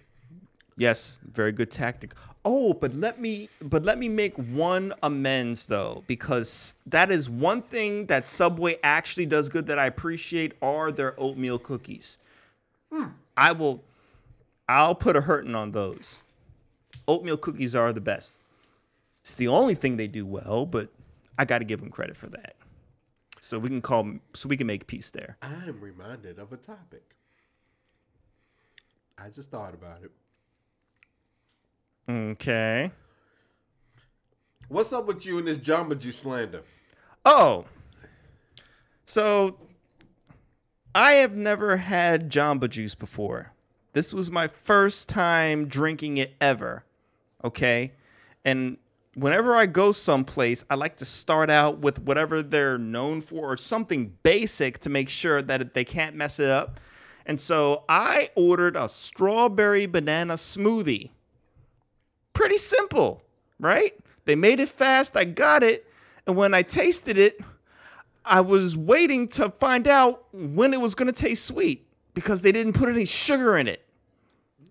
[0.80, 2.14] Yes, very good tactic.
[2.46, 7.64] Oh, but let me but let me make one amends though, because that is one
[7.64, 12.20] thing that Subway actually does good that I appreciate are their oatmeal cookies.
[13.36, 13.84] I will
[14.70, 16.22] I'll put a hurting on those.
[17.08, 18.42] Oatmeal cookies are the best.
[19.28, 20.88] It's the only thing they do well, but
[21.38, 22.56] I got to give them credit for that.
[23.42, 25.36] So we can call so we can make peace there.
[25.42, 27.14] I am reminded of a topic.
[29.18, 30.12] I just thought about it.
[32.10, 32.90] Okay.
[34.70, 36.64] What's up with you and this Jamba Juice slander?
[37.26, 37.66] Oh.
[39.04, 39.58] So
[40.96, 43.52] I have never had Jamba Juice before.
[43.92, 46.86] This was my first time drinking it ever.
[47.44, 47.92] Okay?
[48.46, 48.78] And
[49.18, 53.58] whenever I go someplace, I like to start out with whatever they're known for or
[53.58, 56.80] something basic to make sure that they can't mess it up.
[57.26, 61.10] And so I ordered a strawberry banana smoothie
[62.34, 63.24] pretty simple,
[63.60, 63.94] right?
[64.26, 65.18] They made it fast.
[65.18, 65.88] I got it.
[66.28, 67.42] And when I tasted it,
[68.24, 72.52] I was waiting to find out when it was going to taste sweet because they
[72.52, 73.84] didn't put any sugar in it.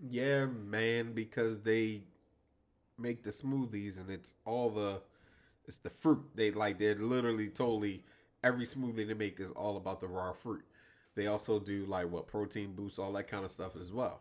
[0.09, 2.03] Yeah, man, because they
[2.99, 5.01] make the smoothies and it's all the
[5.67, 6.23] it's the fruit.
[6.35, 8.03] They like they're literally totally
[8.43, 10.65] every smoothie they make is all about the raw fruit.
[11.15, 14.21] They also do like what protein boosts, all that kind of stuff as well.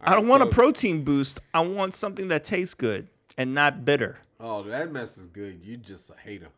[0.00, 1.40] I don't want a protein boost.
[1.54, 4.18] I want something that tastes good and not bitter.
[4.40, 5.60] Oh, that mess is good.
[5.62, 6.48] You just a hater.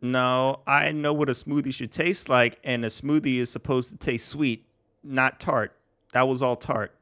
[0.00, 3.96] No, I know what a smoothie should taste like, and a smoothie is supposed to
[3.96, 4.64] taste sweet,
[5.04, 5.76] not tart.
[6.12, 6.92] That was all tart.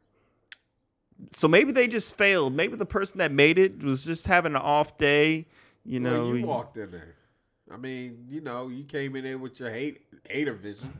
[1.30, 2.54] So maybe they just failed.
[2.54, 5.46] Maybe the person that made it was just having an off day.
[5.84, 7.14] You know, well, you walked in there.
[7.72, 10.92] I mean, you know, you came in there with your hate hater vision.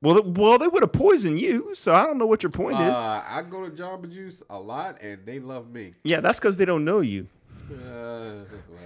[0.00, 1.74] well, well, they would have poisoned you.
[1.74, 2.96] So I don't know what your point is.
[2.96, 5.94] Uh, I go to Jamba Juice a lot, and they love me.
[6.04, 7.26] Yeah, that's because they don't know you.
[7.70, 8.44] Uh, well,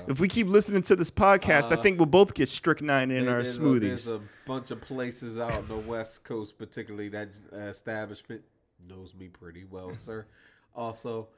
[0.08, 3.42] If we keep listening to this podcast, I think we'll both get strychnine in our
[3.42, 3.80] there's a- smoothies.
[3.80, 8.42] there's a bunch of places out on the West Coast, particularly that uh, establishment
[8.88, 10.26] knows me pretty well, sir.
[10.76, 11.28] Also,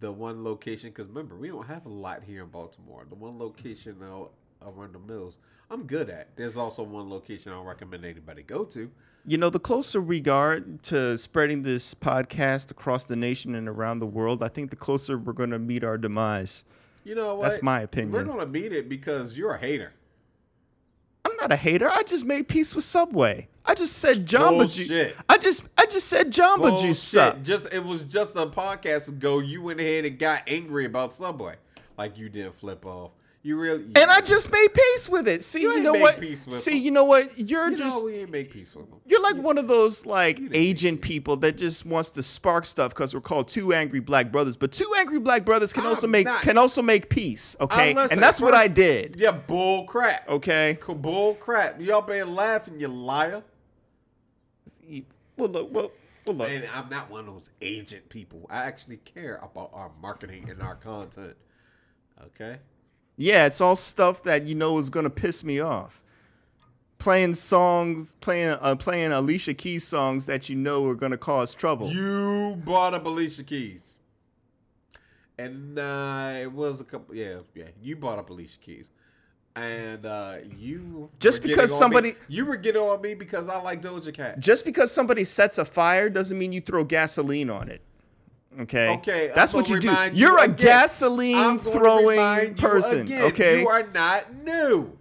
[0.00, 3.04] the one location, because remember, we don't have a lot here in Baltimore.
[3.08, 4.30] The one location out
[4.62, 5.38] around the mills,
[5.70, 6.28] I'm good at.
[6.36, 8.90] There's also one location I don't recommend anybody go to.
[9.26, 13.98] You know, the closer we are to spreading this podcast across the nation and around
[13.98, 16.64] the world, I think the closer we're going to meet our demise.
[17.06, 17.50] You know what?
[17.50, 18.12] That's my opinion.
[18.12, 19.92] We're gonna meet it because you're a hater.
[21.26, 21.90] I'm not a hater.
[21.90, 23.48] I just made peace with Subway.
[23.64, 25.12] I just said Jamba Juice.
[25.28, 26.86] I just I just said Jamba Bullshit.
[26.86, 27.42] Juice sucked.
[27.42, 29.40] Just it was just a podcast ago.
[29.40, 31.56] You went ahead and got angry about Subway,
[31.98, 33.10] like you didn't flip off.
[33.46, 35.44] You really and I just made peace with it.
[35.44, 36.16] See, You you, know what?
[36.50, 36.82] See, them.
[36.82, 37.38] you know what?
[37.38, 38.98] You're you just know we ain't make peace with them.
[39.06, 43.14] you're like one of those like agent people that just wants to spark stuff because
[43.14, 44.56] we're called two angry black brothers.
[44.56, 47.54] But two angry black brothers can also I'm make not- can also make peace.
[47.60, 49.14] Okay, and that's what I did.
[49.16, 50.28] Yeah, bull crap.
[50.28, 50.76] Okay.
[50.84, 51.80] Bull crap.
[51.80, 53.44] Y'all been laughing, you liar.
[55.36, 55.72] Well, look.
[55.72, 55.92] Well,
[56.26, 56.48] well, look.
[56.50, 58.48] And I'm not one of those agent people.
[58.50, 61.36] I actually care about our marketing and our content.
[62.24, 62.58] Okay.
[63.16, 66.02] Yeah, it's all stuff that you know is gonna piss me off.
[66.98, 71.90] Playing songs, playing uh, playing Alicia Keys songs that you know are gonna cause trouble.
[71.90, 73.94] You brought up Alicia Keys.
[75.38, 77.66] And uh, it was a couple, yeah, yeah.
[77.82, 78.88] You brought up Alicia Keys,
[79.54, 82.18] and uh, you Just because somebody- me.
[82.28, 84.40] you were getting on me because I like Doja Cat.
[84.40, 87.82] Just because somebody sets a fire doesn't mean you throw gasoline on it.
[88.60, 88.94] Okay.
[88.96, 89.88] Okay, That's what you do.
[90.12, 90.56] You're you a again.
[90.56, 93.00] gasoline throwing person.
[93.02, 93.60] again, Okay.
[93.60, 94.98] you are not new.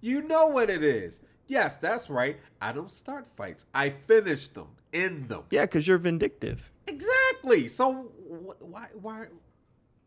[0.00, 1.20] You know what it is.
[1.46, 2.38] Yes, that's right.
[2.60, 3.64] I don't start fights.
[3.74, 5.44] I finish them, end them.
[5.50, 6.70] yeah, because you're vindictive.
[6.86, 7.68] Exactly.
[7.68, 9.26] So wh- why why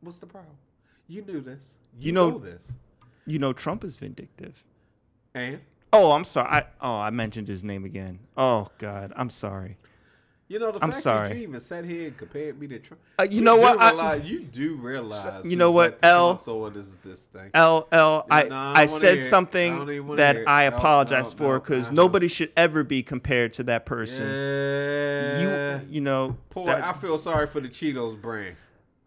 [0.02, 0.56] what's the problem?
[1.08, 1.72] You knew this.
[1.98, 2.74] You, You know- know, this.
[3.26, 4.64] You know Trump is vindictive.
[5.34, 5.60] And
[5.94, 6.50] Oh, I'm sorry.
[6.50, 8.20] I, oh, I mentioned his name again.
[8.38, 9.78] Oh God, I'm sorry.
[10.48, 11.28] You know the I'm fact sorry.
[11.30, 13.02] that you even sat here and compared me to Trump.
[13.20, 13.80] Uh, you know do what?
[13.80, 15.46] I- you do realize.
[15.46, 16.38] you know what, L?
[16.40, 17.50] So what is this thing.
[17.54, 19.18] L L I No, I I said.
[19.18, 19.78] I something
[20.08, 20.48] wanna that.
[20.48, 22.02] I apologize no, for because no, no.
[22.04, 24.28] nobody should ever be compared to that person.
[24.28, 25.80] Yeah.
[25.82, 28.56] You you know Poor, that- I feel sorry for the Cheetos brand.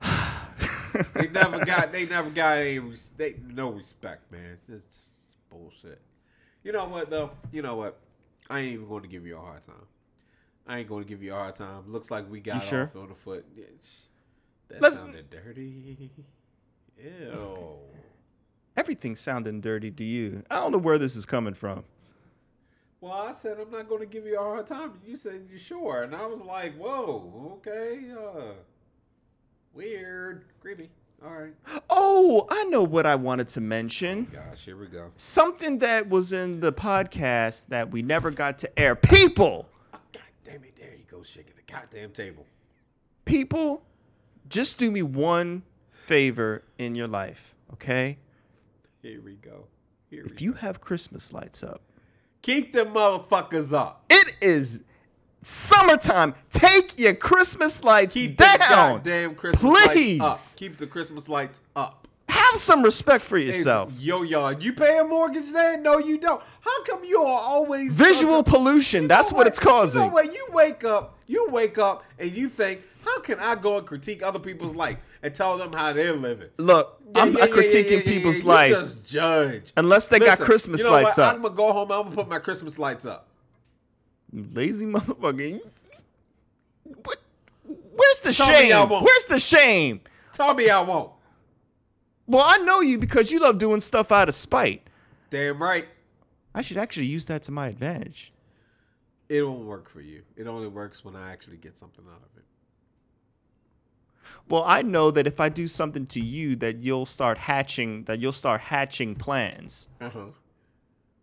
[1.14, 1.92] they never got.
[1.92, 2.81] They never got any.
[3.16, 4.59] They no respect, man.
[4.68, 5.11] It's
[5.51, 6.01] bullshit.
[6.64, 7.31] You know what though?
[7.53, 7.98] You know what?
[8.51, 9.74] I ain't even going to give you a hard time.
[10.68, 11.85] I ain't going to give you a hard time.
[11.90, 12.85] Looks like we got sure?
[12.85, 13.44] off on the foot.
[14.68, 16.11] That Let's- sounded dirty.
[17.02, 17.78] Ew.
[18.76, 20.42] Everything's sounding dirty to you.
[20.50, 21.85] I don't know where this is coming from.
[23.00, 24.92] Well, I said I'm not going to give you a hard time.
[25.07, 28.52] You said you sure, and I was like, "Whoa, okay, uh,
[29.72, 30.90] weird, creepy."
[31.24, 31.54] All right.
[31.90, 34.24] Oh, I know what I wanted to mention.
[34.33, 35.11] Gosh, here we go.
[35.16, 38.94] Something that was in the podcast that we never got to air.
[38.96, 39.68] People,
[40.12, 40.76] God damn it!
[40.76, 42.46] There you go, shaking the goddamn table.
[43.24, 43.83] people,
[44.48, 48.18] just do me one favor in your life, okay?
[49.03, 49.66] Here we go.
[50.11, 51.82] Here we If you have Christmas lights up,
[52.42, 54.05] keep them motherfuckers up.
[54.11, 54.82] it is
[55.42, 56.34] summertime.
[56.51, 58.59] Take your Christmas lights Keep down.
[58.59, 60.18] goddamn Christmas Please.
[60.20, 60.59] lights up.
[60.59, 62.07] Keep the Christmas lights up.
[62.51, 63.92] Have some respect for yourself.
[63.99, 65.78] Yo, y'all, you pay a mortgage there?
[65.78, 66.42] No, you don't.
[66.61, 69.03] How come you are always Visual pollution.
[69.03, 70.03] You That's what it's causing.
[70.03, 70.32] You know what?
[70.32, 74.22] You wake up, you wake up, and you think, how can I go and critique
[74.22, 76.49] other people's life and tell them how they're living?
[76.59, 79.72] Look, Yeah, I'm yeah, not yeah, critiquing people's life You just judge.
[79.76, 81.26] unless they got Christmas you know lights what?
[81.26, 81.34] up.
[81.34, 81.90] I'm gonna go home.
[81.92, 83.28] I'm gonna put my Christmas lights up.
[84.32, 85.61] Lazy motherfucker.
[87.05, 87.18] What?
[87.66, 88.88] Where's the Tell shame?
[88.88, 90.01] Where's the shame?
[90.32, 91.12] Tell me I won't.
[92.29, 94.87] Well, I know you because you love doing stuff out of spite.
[95.31, 95.89] Damn right.
[96.55, 98.33] I should actually use that to my advantage.
[99.29, 100.22] It won't work for you.
[100.37, 102.45] It only works when I actually get something out of it.
[104.49, 108.18] Well, I know that if I do something to you, that you'll start hatching that
[108.18, 109.89] you'll start hatching plans.
[110.01, 110.26] Uh-huh.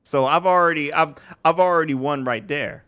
[0.03, 2.84] So I've already I've I've already won right there.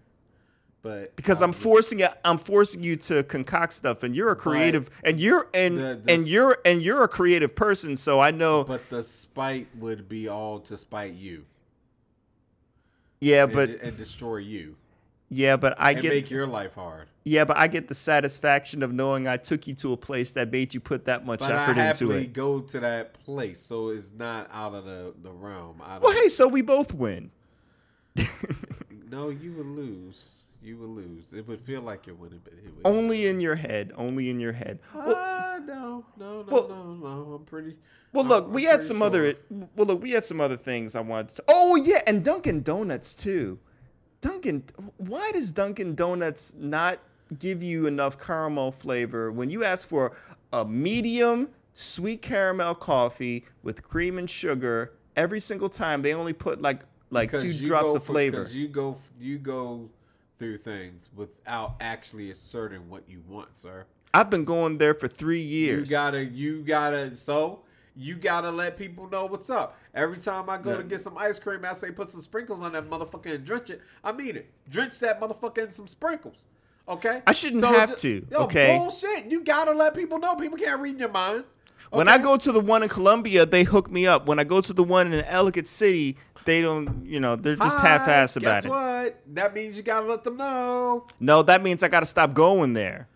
[0.83, 4.35] But Because I'm um, forcing it I'm forcing you to concoct stuff and you're a
[4.35, 8.31] creative and you're and The- the and you're and you're a creative person, so I
[8.31, 11.45] know But the spite would be all to spite you.
[13.19, 14.75] yeah, and, but and destroy you.
[15.29, 17.07] yeah, but I and get make your life hard.
[17.25, 20.51] yeah, but I get the satisfaction of knowing I took you to a place that
[20.51, 22.33] made you put that much But I effort into happily it.
[22.33, 25.81] go to that place, so it's not out of the, the realm.
[25.83, 27.31] I Well, hey, so we both win.
[29.11, 30.23] no, you would lose.
[30.61, 31.33] You would lose.
[31.33, 32.81] It would feel like you're winning, but it would.
[32.85, 33.93] Only in your head.
[33.95, 34.79] Only in your head.
[34.93, 37.33] Well, Ah, no, no, no, well- no, no.
[37.35, 37.75] I'm pretty.
[38.13, 39.05] Well, I'm- look, I'm we had some sure.
[39.05, 39.35] other.
[39.75, 41.43] Well, look, we had some other things I wanted to.
[41.47, 43.59] Oh yeah, and Dunkin' Donuts too.
[44.21, 44.63] Dunkin',
[44.97, 46.99] why does Dunkin' Donuts not
[47.39, 50.13] give you enough caramel flavor when you ask for
[50.51, 56.01] a medium sweet caramel coffee with cream and sugar every single time?
[56.01, 56.81] They only put like
[57.11, 58.47] like two Because you drops of for- flavor.
[58.51, 59.89] you go, you go
[60.39, 63.85] through things without actually asserting what you want, sir.
[64.13, 65.89] I've been going there for three years.
[65.89, 67.15] You gotta, you gotta.
[67.15, 67.61] So
[67.95, 69.77] you gotta let people know what's up.
[69.93, 72.73] Every time I go to get some ice cream, I say put some sprinkles on
[72.73, 73.81] that motherfucker and drench it.
[74.03, 74.49] I mean it.
[74.69, 76.45] Drench that motherfucker in some sprinkles.
[76.87, 77.21] Okay.
[77.27, 78.77] I shouldn't have ju- to, Yo, okay?
[78.77, 79.25] Bullshit.
[79.25, 80.35] You gotta let people know.
[80.35, 81.43] People can't read your mind.
[81.89, 84.27] When I go to the one in Columbia, they hook me up.
[84.27, 86.17] When I go to the one in Ellicott City,
[86.47, 88.69] they don't, you know, they're just Hi, half-assed about it.
[88.69, 89.21] what?
[89.35, 91.05] That means you gotta let them know.
[91.19, 93.07] No, that means I got to stop going there.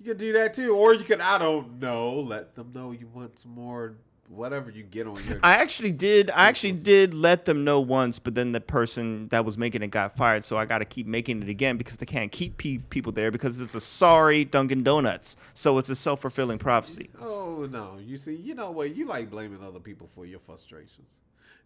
[0.00, 1.20] You can do that too, or you can.
[1.20, 2.20] I don't know.
[2.20, 3.96] Let them know you want some more.
[4.28, 5.38] Whatever you get on your.
[5.42, 6.30] I actually did.
[6.30, 9.88] I actually did let them know once, but then the person that was making it
[9.88, 12.78] got fired, so I got to keep making it again because they can't keep pe-
[12.78, 15.36] people there because it's a sorry Dunkin' Donuts.
[15.52, 17.10] So it's a self fulfilling prophecy.
[17.20, 17.98] Oh no!
[18.02, 18.96] You see, you know what?
[18.96, 21.06] You like blaming other people for your frustrations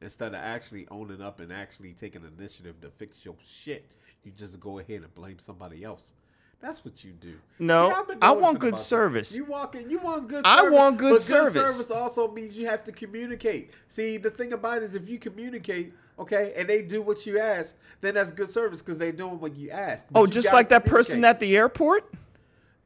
[0.01, 3.84] instead of actually owning up and actually taking initiative to fix your shit.
[4.24, 6.14] You just go ahead and blame somebody else.
[6.61, 7.34] That's what you do.
[7.61, 9.36] No, I've I want good service.
[9.36, 10.44] You want you want good.
[10.44, 11.53] I service, want good but service.
[11.55, 13.70] Good service also means you have to communicate.
[13.86, 17.38] See, the thing about it is, if you communicate, okay, and they do what you
[17.38, 20.07] ask, then that's good service because they're doing what you ask.
[20.11, 22.12] But Oh, you just like that person at the airport?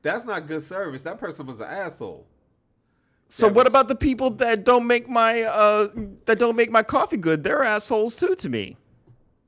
[0.02, 1.02] That's not good service.
[1.04, 2.26] That person was an asshole.
[3.34, 5.88] So what about the people that don't make my uh
[6.26, 7.42] that don't make my coffee good?
[7.42, 8.76] They're assholes too to me.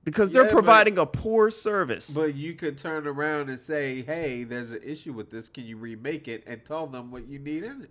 [0.05, 2.11] Because they're Yeah, but- providing a poor service.
[2.15, 5.49] But you could turn around and say, "Hey, there's an issue with this.
[5.51, 7.91] Can you remake it?" And tell them what you need in it.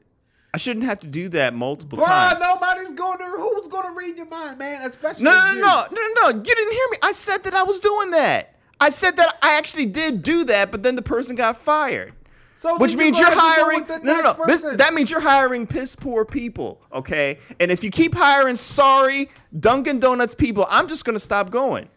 [0.51, 2.41] I shouldn't have to do that multiple Bruh, times.
[2.41, 3.25] nobody's going to.
[3.25, 4.81] Who's going to read your mind, man?
[4.83, 5.61] Especially No, no, you.
[5.61, 6.27] no, no, no, no.
[6.37, 6.97] You didn't hear me.
[7.03, 8.55] I said that I was doing that.
[8.79, 12.13] I said that I actually did do that, but then the person got fired.
[12.55, 14.05] So Which means you're you're gonna have to go hiring.
[14.05, 14.69] No, no, next no.
[14.71, 17.39] This, that means you're hiring piss poor people, okay?
[17.59, 19.29] And if you keep hiring sorry
[19.59, 21.89] Dunkin' Donuts people, I'm just gonna stop going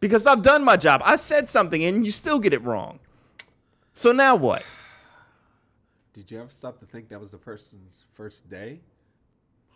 [0.00, 1.00] because I've done my job.
[1.04, 2.98] I said something and you still get it wrong.
[3.92, 4.64] So now what?
[6.12, 8.80] Did you ever stop to think that was the person's first day?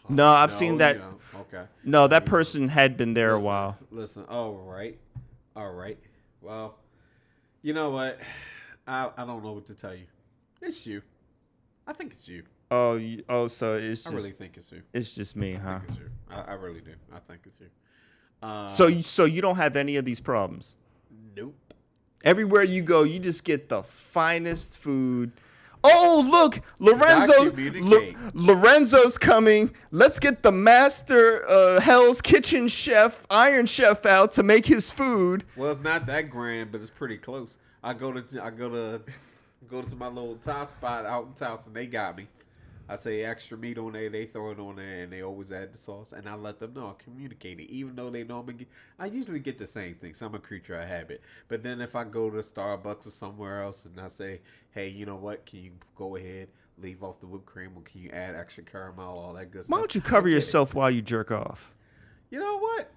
[0.09, 0.99] No, I've No, seen that.
[0.99, 1.21] don't.
[1.43, 1.65] Okay.
[1.85, 3.77] No, that person had been there a while.
[3.91, 4.25] Listen.
[4.29, 4.99] All right.
[5.55, 5.99] All right.
[6.41, 6.77] Well,
[7.63, 8.19] you know what?
[8.89, 10.07] I I don't know what to tell you.
[10.62, 11.03] It's you.
[11.86, 12.43] I think it's you.
[12.70, 14.12] Oh, you, oh, so it's just.
[14.12, 14.82] I really think it's you.
[14.93, 15.78] it's just me, I huh?
[15.78, 16.11] think it's you.
[16.30, 16.93] I, I really do.
[17.14, 17.66] I think it's you.
[18.43, 20.76] Uh, So, you- so you don't have any of these problems.
[21.36, 21.55] nope.
[22.24, 25.30] Everywhere you go, you just get the finest food.
[25.84, 28.16] Oh, look, Lorenzo, communicate.
[28.34, 29.72] Lorenzo's coming.
[29.93, 35.45] Let's get the master uh, Hell's Kitchen chef, Iron Chef, out to make his food.
[35.57, 37.57] Well, it's not that grand, but it's pretty close.
[37.83, 39.01] I go to I go to
[39.68, 41.72] go to my little Thai spot out in Towson.
[41.72, 42.26] They got me.
[42.91, 44.09] I say extra meat on there.
[44.09, 46.12] They throw it on there, and they always add the sauce.
[46.12, 48.66] And I let them know I communicate it, even though they know I'm.
[48.99, 50.14] I usually get the same thing.
[50.14, 51.20] So I'm a creature of habit.
[51.49, 55.05] But then if I go to Starbucks or somewhere else, and I say, "Hey, you
[55.05, 55.45] know what?
[55.45, 56.49] Can you go ahead,
[56.79, 59.72] leave off the whipped cream, or can you add extra caramel, all that good stuff?"
[59.72, 60.37] Why don't you cover get it.
[60.37, 61.74] yourself while you jerk off?
[62.31, 62.91] You know what?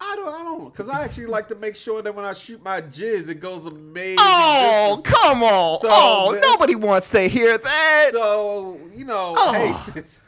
[0.00, 2.62] I don't, I don't, because I actually like to make sure that when I shoot
[2.62, 4.16] my jizz, it goes amazing.
[4.20, 5.16] Oh, distance.
[5.16, 5.80] come on.
[5.80, 8.10] So oh, nobody wants to hear that.
[8.12, 9.52] So you know, Oh.
[9.52, 10.20] hey, since,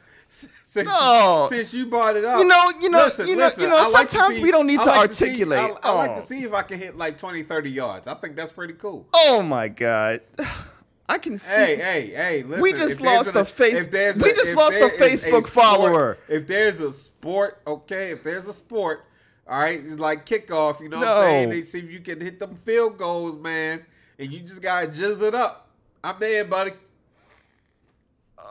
[0.64, 1.47] since, Oh.
[1.49, 3.77] since you brought it up, You know- you know- listen, you know- listen, you know,
[3.79, 5.59] I like sometimes see- we don't need I to like see- articulate.
[5.85, 6.14] I, I like Oh.
[6.16, 8.09] to see if I can hit like 20, 30 yards.
[8.09, 9.07] I think that's pretty cool.
[9.14, 10.21] Oh my god.
[11.09, 11.57] I can see.
[11.57, 12.43] Hey, hey, hey!
[12.45, 16.18] Listen, We just lost an- a face- we just lost a Facebook sport- follower.
[16.29, 19.05] If there's a sport, okay, if there's a sport,
[19.51, 20.80] all right, it's like kickoff.
[20.80, 21.51] You know what I'm saying?
[21.51, 23.84] They see if you can hit them field goals, man,
[24.18, 25.68] and you just gotta jizz it up.
[26.03, 26.72] I'm there, buddy.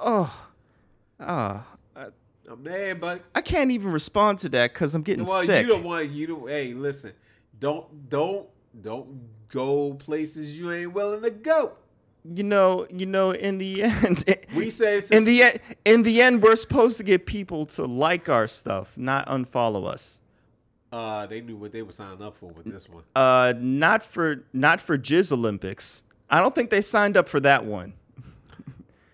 [0.01, 0.47] Oh,
[1.19, 3.21] ah, I'm there, buddy.
[3.35, 5.65] I can't even respond to that because I'm getting Well, sick.
[5.65, 6.49] you don't want you don't.
[6.49, 7.13] Hey, listen,
[7.59, 8.47] don't don't
[8.81, 11.73] don't go places you ain't willing to go.
[12.35, 14.23] you know, you know, in the end,
[14.55, 18.29] We say in the end, in the end, we're supposed to get people to like
[18.29, 20.18] our stuff, not unfollow us.
[20.91, 23.03] Uh, they knew what they were signing up for with this one.
[23.15, 26.03] Uh, not for not for Jizz Olympics.
[26.29, 27.93] I don't think they signed up for that one.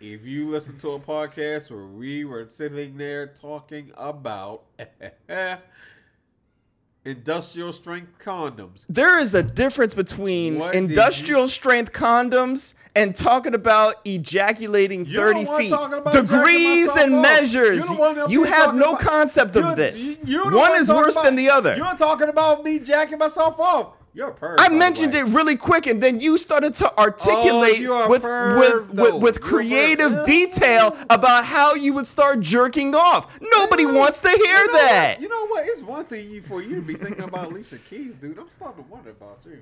[0.01, 4.65] If you listen to a podcast where we were sitting there talking about
[7.05, 13.95] industrial strength condoms, There is a difference between What industrial strength condoms and talking about
[14.05, 15.73] ejaculating You're 30 feet.
[16.11, 17.87] Degrees and measures.
[17.87, 20.17] You're the one up You have no about- concept of this.
[20.25, 21.75] you're One one is worse about- than the other.
[21.75, 23.87] You're talking about me jacking myself off.
[24.15, 24.55] You're a perv.
[24.59, 28.89] I mentioned it really quick, and then you started to articulate you're with perv, with
[28.93, 29.41] with, with You're a perv.
[29.41, 33.37] creative detail about how you would start jerking off.
[33.41, 35.17] Nobody You know- wants to hear you know that.
[35.19, 35.65] You know what?
[35.67, 38.39] It's one thing for you to be thinking about Alicia Keys, dude.
[38.39, 39.61] I'm starting to wonder about you.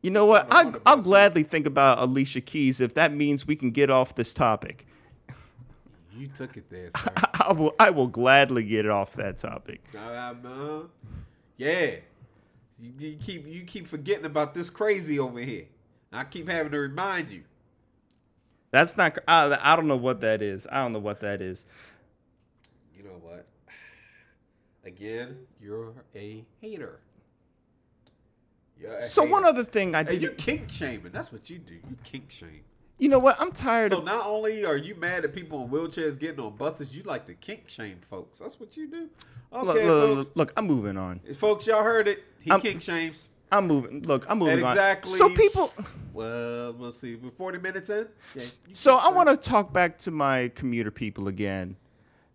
[0.00, 0.46] You know what?
[0.50, 1.02] I I, I'll you.
[1.02, 4.86] gladly think about Alicia Keys if that means we can get off this topic.
[6.16, 7.10] You took it there, sir.
[7.46, 7.74] I will.
[7.78, 9.82] I will gladly get off that topic.
[9.96, 10.34] Uh,
[11.58, 11.96] yeah.
[12.80, 15.66] You, you keep you keep forgetting about this crazy over here.
[16.12, 17.42] I keep having to remind you.
[18.70, 19.18] That's not.
[19.26, 20.66] I, I don't know what that is.
[20.70, 21.64] I don't know what that is.
[22.96, 23.46] You know what?
[24.84, 27.00] Again, you're a hater.
[28.80, 31.12] You're a So one other thing I Hey, you kink shaming.
[31.12, 31.74] That's what you do.
[31.74, 32.62] You kink shame.
[32.98, 33.40] You know what?
[33.40, 34.04] I'm tired So of.
[34.04, 37.34] not only are you mad at people in wheelchairs getting on buses, you like to
[37.34, 38.38] kink shame folks.
[38.38, 39.08] That's what you do.
[39.52, 40.30] Okay, Look, look, folks.
[40.36, 41.20] look, I'm moving on.
[41.36, 42.24] Folks, y'all heard it.
[42.40, 43.28] He I'm- kink shames.
[43.50, 44.02] I'm moving.
[44.02, 44.72] Look, I'm moving And on.
[44.72, 45.72] exactly- So people.
[46.12, 47.14] Well, we'll see.
[47.14, 48.08] We're 40 minutes in.
[48.34, 48.42] Yeah,
[48.74, 51.76] So I want to talk back to my commuter people again.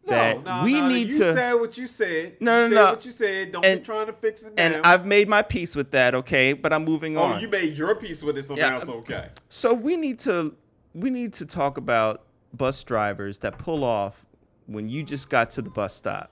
[0.06, 1.34] No, That no, we no, need you to.
[1.34, 2.36] said what you said.
[2.42, 2.90] No, you no, said no.
[2.92, 3.52] what you said.
[3.54, 4.76] Don't And- be trying to fix it and.
[4.84, 6.14] I've made my peace with that.
[6.14, 7.38] Okay, but I'm moving oh, on.
[7.38, 8.72] Oh, you made your peace with it, so Yeah.
[8.72, 9.30] now it's okay.
[9.48, 10.56] So we need to
[10.94, 12.24] we need to talk about
[12.54, 14.26] bus drivers that pull off
[14.68, 16.30] when you just got to the bus stop.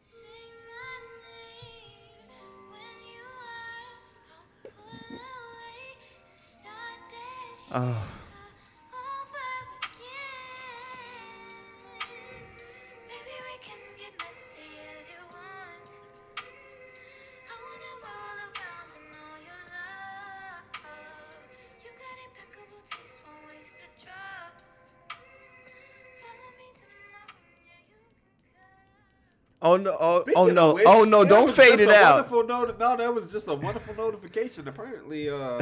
[0.00, 0.26] Say
[29.60, 29.96] Oh no!
[29.98, 30.74] Oh, oh no!
[30.74, 31.24] which, oh no!
[31.24, 32.30] Don't fade it out.
[32.30, 34.68] Noti- no, that was just a wonderful notification.
[34.68, 35.60] Apparently, uh,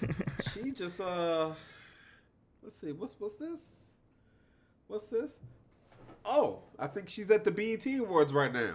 [0.52, 1.50] she just uh,
[2.62, 3.60] let's see, what's what's this?
[4.88, 5.38] What's this?
[6.24, 8.74] Oh, I think she's at the BET Awards right now.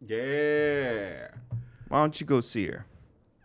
[0.00, 1.28] Yeah.
[1.88, 2.86] Why don't you go see her?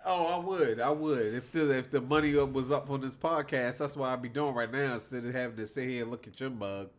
[0.06, 1.34] Oh, I would, I would.
[1.34, 4.54] If the if the money was up on this podcast, that's what I'd be doing
[4.54, 6.90] right now instead of having to sit here and look at your mug.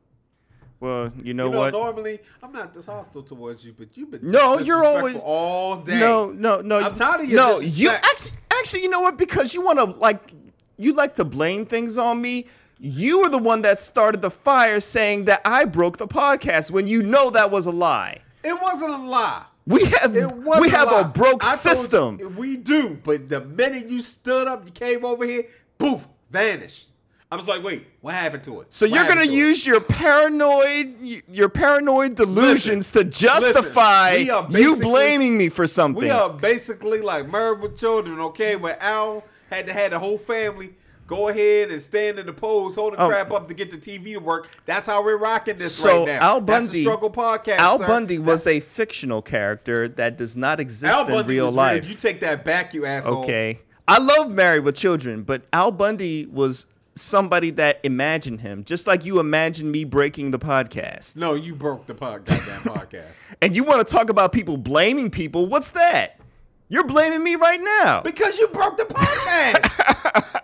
[0.85, 1.73] Well, you know you know, what?
[1.73, 5.99] normally I'm not this hostile towards you, but you've been No, you're always- all day.
[5.99, 6.79] No, no, no.
[6.79, 9.17] I'm tired of your No, you actually, actually, you know what?
[9.17, 10.31] Because you want to like,
[10.77, 12.45] you like to blame things on me.
[12.79, 16.87] You were the one that started the fire, saying that I broke the podcast when
[16.87, 18.19] you know that was a lie.
[18.43, 19.45] It wasn't a lie.
[19.67, 21.01] We have we have lie.
[21.01, 22.19] a broke I system.
[22.21, 25.45] you- we do, but the minute you stood up, you came over here,
[25.79, 26.89] poof, vanished.
[27.35, 28.69] I was like, wait, what happened to it?
[28.71, 29.35] So What you're gonna to it?
[29.35, 36.03] use your paranoid your paranoid delusions to justify are you blaming me for something.
[36.03, 38.57] We are basically like married with children, okay?
[38.57, 40.75] Where Al had to have the whole family
[41.07, 43.09] go ahead and stand in the pose, hold the Oh.
[43.09, 44.49] crap up to get the TV to work.
[44.65, 46.21] That's how we're rocking this so right now.
[46.23, 47.59] Al That's the Bundy, struggle podcast.
[47.59, 47.87] Al sir.
[47.87, 51.83] Bundy was a fictional character that does not exist Al in Bundy real life.
[51.83, 51.91] real.
[51.91, 53.25] You take that back, you asshole.
[53.25, 53.61] Okay.
[53.87, 56.65] I love Married with Children, but Al Bundy was
[56.97, 61.17] somebody that imagined him, just like you imagined me breaking the podcast.
[61.17, 63.07] No, you broke the pod, goddamn podcast.
[63.43, 65.47] And you want to talk about people blaming people?
[65.47, 66.21] What's that?
[66.69, 68.01] You're blaming me right now.
[68.01, 70.41] Because you broke the podcast.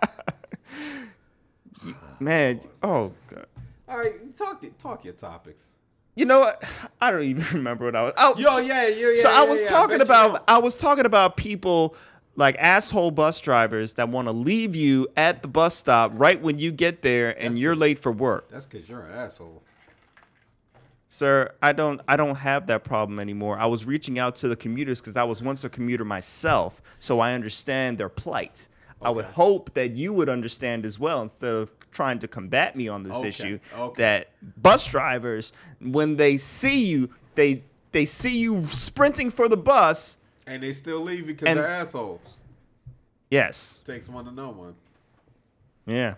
[2.19, 3.47] Man, oh god.
[3.87, 5.63] All right, talk talk your topics.
[6.15, 6.63] You know what?
[7.01, 8.13] I don't even remember what I was.
[8.17, 9.13] Oh, Yo, yeah, yeah, yeah.
[9.15, 10.43] so I was yeah, talking you about.
[10.47, 11.95] I was talking about people
[12.35, 16.57] like asshole bus drivers that want to leave you at the bus stop right when
[16.57, 18.49] you get there and That's you're late for work.
[18.49, 19.61] That's because you're an asshole.
[21.09, 23.57] Sir, I don't I don't have that problem anymore.
[23.59, 27.19] I was reaching out to the commuters because I was once a commuter myself, so
[27.19, 28.69] I understand their plight.
[29.01, 32.87] I would hope that you would understand as well instead of trying to combat me
[32.87, 33.59] on this Okay, issue.
[33.75, 34.01] okay.
[34.01, 34.29] That
[34.61, 40.17] bus drivers, when they see you, they they see you sprinting for the bus.
[40.47, 42.37] And they still leave you because they're assholes.
[43.29, 43.81] Yes.
[43.85, 44.75] Takes one to know one.
[45.85, 46.15] Yeah.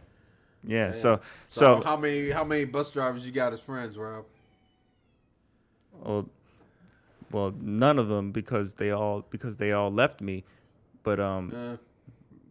[0.66, 0.92] Yeah.
[0.92, 1.20] So
[1.50, 4.26] So, so, how many how many bus drivers you got as friends, Rob?
[6.04, 6.28] well,
[7.32, 10.44] well, none of them because they all because they all left me.
[11.04, 11.78] But um Uh,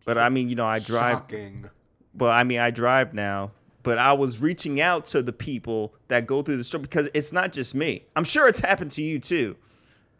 [0.04, 1.68] but I mean, you know, I drive Shocking.
[2.14, 3.52] but I mean, I drive now.
[3.84, 7.32] But I was reaching out to the people that go through the store because it's
[7.32, 8.04] not just me.
[8.14, 9.56] I'm sure it's happened to you too.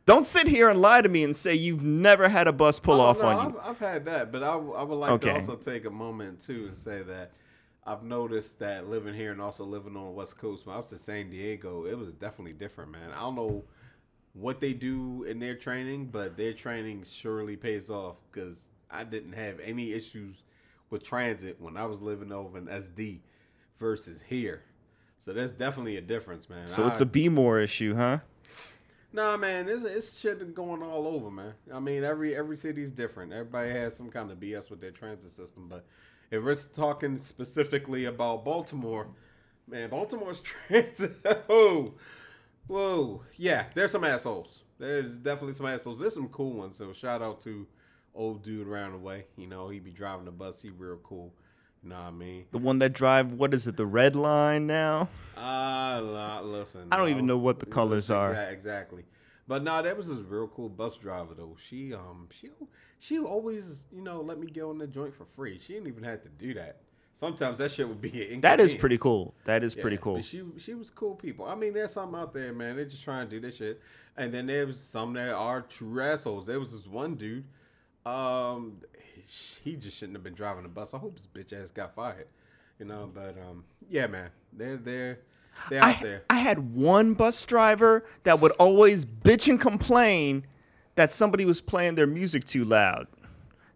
[0.04, 3.00] Don't sit here and lie to me and say you've never had a bus pull
[3.00, 3.60] Oh, off no, on I've, you.
[3.62, 5.28] I've had that, but I would like Okay.
[5.28, 7.30] to also take a moment too and say that
[7.86, 10.66] I've noticed that living here and also living on the West Coast.
[10.66, 13.10] When I was in San Diego, it was definitely different, man.
[13.12, 13.64] I don't know
[14.34, 19.32] what they do in their training, but their training surely pays off because I didn't
[19.34, 20.42] have any issues
[20.90, 23.20] with transit when I was living over in SD
[23.78, 24.62] versus here.
[25.18, 26.66] So there's definitely a difference, man.
[26.66, 28.18] So it's I- a be more issue, huh?
[29.14, 31.52] Nah, man, it's, it's shit going all over, man.
[31.72, 33.32] I mean, every every city's different.
[33.32, 35.66] Everybody has some kind of BS with their transit system.
[35.68, 35.84] But
[36.30, 39.08] if we're talking specifically about Baltimore,
[39.68, 41.16] man, Baltimore's transit.
[41.48, 41.94] Oh,
[42.66, 44.62] whoa, yeah, there's some assholes.
[44.78, 46.00] There's definitely some assholes.
[46.00, 46.76] There's some cool ones.
[46.76, 47.66] So shout out to
[48.14, 49.26] old dude around the way.
[49.36, 50.62] You know, he be driving the bus.
[50.62, 51.34] He real cool.
[51.82, 52.44] You know what I mean?
[52.52, 55.08] The one that drive what is it, the red line now?
[55.36, 55.96] Ah,
[56.38, 56.88] uh, listen.
[56.92, 58.34] I don't even know what the colors are.
[58.34, 59.04] Exa- Exactly.
[59.48, 61.56] But nah, that was this real cool bus driver though.
[61.60, 62.50] She um she
[63.00, 65.58] she always you know let me go in the joint for free.
[65.58, 66.76] She didn't even have to do that.
[67.14, 69.34] Sometimes that shit would be That is pretty cool.
[69.44, 70.22] That is Yeah, pretty cool.
[70.22, 71.44] She she was cool people.
[71.44, 72.76] I mean, there's some out there, man.
[72.76, 73.80] They're just trying to do this shit.
[74.16, 76.46] And then there was some that are true assholes.
[76.46, 77.44] There was this one dude.
[78.04, 78.78] Um,
[79.64, 80.94] he just shouldn't have been driving the bus.
[80.94, 82.26] I hope his bitch ass got fired.
[82.78, 85.18] You know, but um, yeah, man, they're they're
[85.68, 86.22] they're out I, there.
[86.30, 90.44] I had one bus driver that would always bitch and complain
[90.94, 93.06] that somebody was playing their music too loud.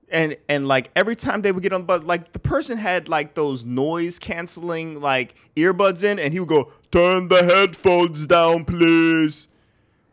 [0.08, 3.08] And and like every time they would get on the bus, like the person had
[3.08, 8.64] like those noise canceling like earbuds in, and he would go, "Turn the headphones down,
[8.64, 9.48] please."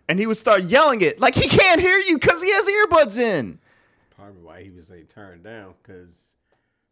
[0.10, 3.20] And he would start yelling it like he can't hear you because he has earbuds
[3.20, 3.60] in.
[4.30, 6.30] Why he was a turned down because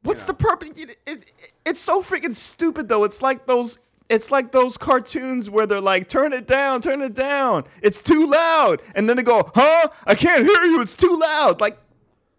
[0.03, 0.27] What's Yeah.
[0.27, 0.69] the purpose?
[0.81, 3.03] It, it, it's so freaking stupid though.
[3.03, 3.77] It's like those.
[4.09, 7.63] It's like those cartoons where they're like, "Turn it down, turn it down.
[7.81, 9.87] It's too loud," and then they go, "Huh?
[10.05, 10.81] I can't hear you.
[10.81, 11.77] It's too loud." Like,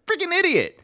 [0.05, 0.79] freaking idiot.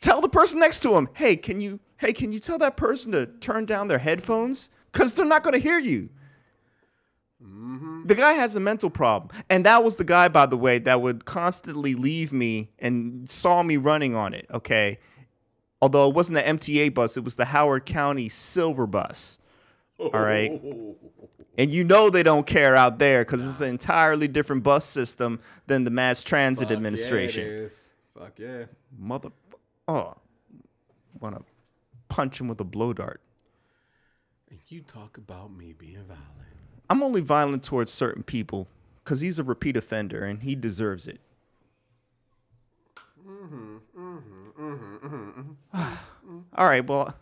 [0.00, 1.80] Tell the person next to him, "Hey, can you?
[1.96, 4.70] Hey, can you tell that person to turn down their headphones?
[4.92, 6.10] Cause they're not gonna hear you."
[7.44, 8.06] Mm-hmm.
[8.06, 9.36] The guy has a mental problem.
[9.50, 13.62] And that was the guy, by the way, that would constantly leave me and saw
[13.62, 14.98] me running on it, okay?
[15.82, 19.38] Although it wasn't the MTA bus, it was the Howard County Silver Bus.
[19.98, 20.60] All right.
[21.56, 25.40] And you know they don't care out there because it's an entirely different bus system
[25.68, 27.46] than the Mass Transit Fuck Administration.
[27.46, 27.90] Yeah, it is.
[28.18, 28.64] Fuck yeah.
[28.98, 29.30] Mother.
[29.86, 30.14] Oh.
[31.20, 31.44] Want to
[32.08, 33.20] punch him with a blow dart.
[34.50, 36.43] And you talk about me being violent.
[36.88, 38.68] I'm only violent towards certain people
[39.02, 41.20] because he's a repeat offender and he deserves it.
[45.74, 47.14] all right, well,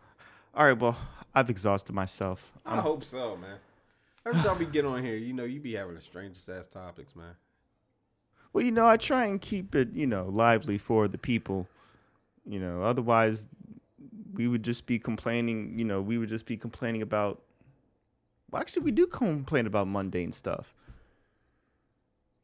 [0.54, 0.96] all right, well,
[1.34, 2.52] I've exhausted myself.
[2.66, 3.58] I hope so, man.
[4.24, 7.16] Every time we get on here, you know, you be having the strangest ass topics,
[7.16, 7.34] man.
[8.52, 11.66] Well, you know, I try and keep it, you know, lively for the people.
[12.46, 13.46] You know, otherwise,
[14.34, 15.78] we would just be complaining.
[15.78, 17.40] You know, we would just be complaining about.
[18.52, 20.74] Well, actually, we do complain about mundane stuff.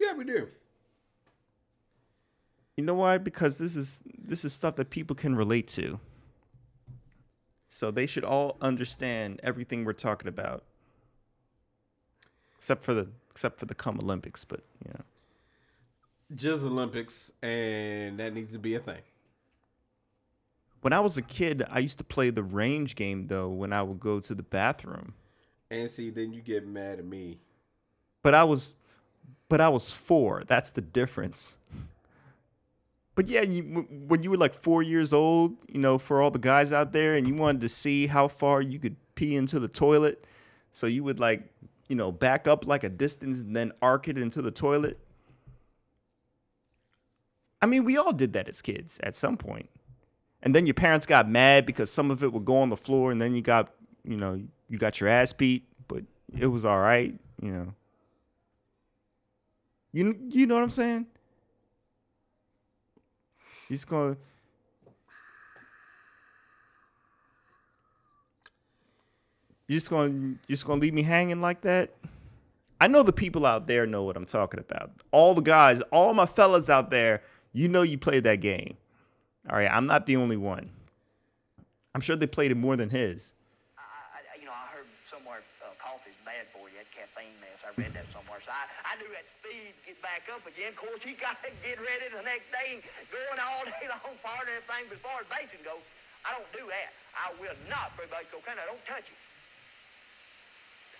[0.00, 0.48] Yeah, we do.
[2.76, 3.18] You know why?
[3.18, 6.00] Because this is this is stuff that people can relate to.
[7.68, 10.64] So they should all understand everything we're talking about.
[12.56, 15.04] Except for the except for the come Olympics, but you know.
[16.34, 19.02] Just Olympics, and that needs to be a thing.
[20.80, 23.82] When I was a kid, I used to play the range game though when I
[23.82, 25.12] would go to the bathroom.
[25.70, 27.38] And see, then you get mad at me.
[28.22, 28.74] But I was
[29.48, 30.44] but I was 4.
[30.46, 31.58] That's the difference.
[33.14, 33.62] But yeah, you,
[34.06, 37.16] when you were like 4 years old, you know, for all the guys out there
[37.16, 40.24] and you wanted to see how far you could pee into the toilet,
[40.72, 41.42] so you would like,
[41.88, 44.98] you know, back up like a distance and then arc it into the toilet.
[47.60, 49.68] I mean, we all did that as kids at some point.
[50.42, 53.10] And then your parents got mad because some of it would go on the floor,
[53.10, 53.74] and then you got,
[54.08, 56.02] you know, you got your ass beat, but
[56.36, 57.74] it was all right, you know.
[59.92, 61.06] You you know what I'm saying?
[63.68, 64.16] Just gonna.
[69.66, 71.90] You just gonna just gonna leave me hanging like that?
[72.80, 74.92] I know the people out there know what I'm talking about.
[75.10, 78.76] All the guys, all my fellas out there, you know you played that game.
[79.50, 80.70] All right, I'm not the only one.
[81.94, 83.34] I'm sure they played it more than his.
[83.76, 87.64] I, I, you know, I heard somewhere uh, coffee's bad for you, that caffeine mess.
[87.66, 88.42] I read that somewhere.
[88.42, 90.74] So I, I do that speed, get back up again.
[90.74, 92.82] Of course, he got to get ready the next day,
[93.14, 94.90] going all day long, far and everything.
[94.90, 95.82] But as far as basing goes,
[96.26, 96.90] I don't do that.
[97.14, 98.58] I will not free base cocaine.
[98.58, 99.20] I don't touch it.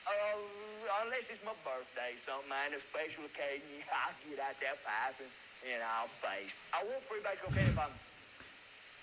[0.09, 0.41] Uh,
[1.05, 5.33] unless it's my birthday, something, man, a special occasion, I'll get out that pipe and,
[5.69, 6.55] and I'll base.
[6.73, 7.93] I won't free base cocaine if I'm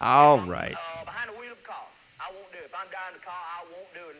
[0.01, 0.73] All I'm, right.
[0.73, 1.85] Uh, behind the wheel of a car.
[2.17, 2.71] I won't do it.
[2.71, 4.17] If I'm driving the car, I won't do it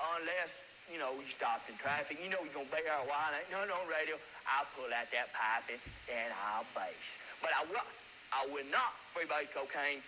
[0.00, 0.50] unless,
[0.92, 2.18] you know, you stopped in traffic.
[2.22, 3.30] You know you're going to a while.
[3.34, 4.14] Ain't nothing on radio.
[4.46, 7.06] I'll pull out that pipe and, and I'll base.
[7.42, 7.88] But I will,
[8.32, 10.00] I will not free base cocaine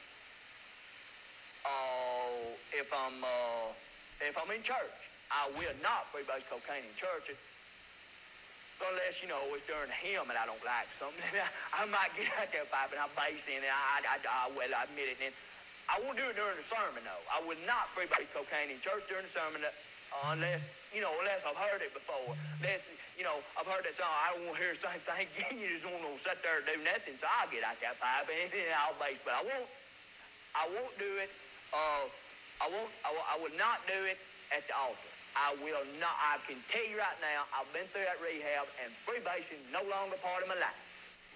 [1.67, 3.69] uh, if I'm uh,
[4.23, 4.99] if I'm in church.
[5.29, 7.29] I will not free base cocaine in church
[8.79, 11.19] Unless, you know, it's during hymn and I don't like something.
[11.79, 13.67] I might get out there pipe and I bass in it.
[13.67, 15.19] I, I, I, well, I admit it.
[15.19, 15.35] And
[15.91, 17.25] I won't do it during the sermon, though.
[17.27, 19.67] I would not free base cocaine in church during the sermon
[20.33, 20.63] unless,
[20.95, 22.35] you know, unless I've heard it before.
[22.61, 22.83] Unless,
[23.17, 24.09] you know, I've heard that song.
[24.09, 25.27] I don't want to hear the same thing.
[25.61, 27.15] You just want to sit there and do nothing.
[27.19, 29.19] So I'll get out that pipe and I'll bass.
[29.27, 29.69] But I won't,
[30.55, 31.31] I won't do it.
[31.75, 32.05] Uh,
[32.63, 33.11] I won't, I,
[33.43, 34.19] will- not do it
[34.55, 35.11] at the altar.
[35.35, 36.15] I will not.
[36.23, 40.15] I can tell you right now, I've been through that rehab and freebasing no longer
[40.23, 40.79] part of my life.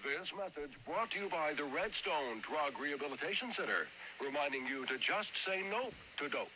[0.03, 3.87] This message brought to you by the Redstone Drug Rehabilitation Center,
[4.23, 6.51] reminding you to just say nope to dope.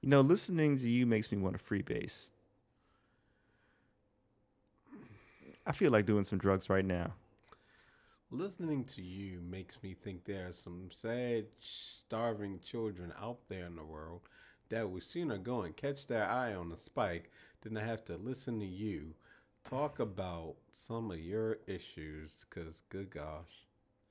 [0.00, 2.30] You know, listening to you makes me want to freebase.
[5.66, 7.12] I feel like doing some drugs right now.
[8.30, 13.76] Listening to you makes me think there are some sad, starving children out there in
[13.76, 14.20] the world
[14.70, 17.30] that would sooner go and catch their eye on a spike
[17.60, 19.14] than to have to listen to you
[19.64, 22.46] talk about some of your issues.
[22.48, 23.66] Because, good gosh.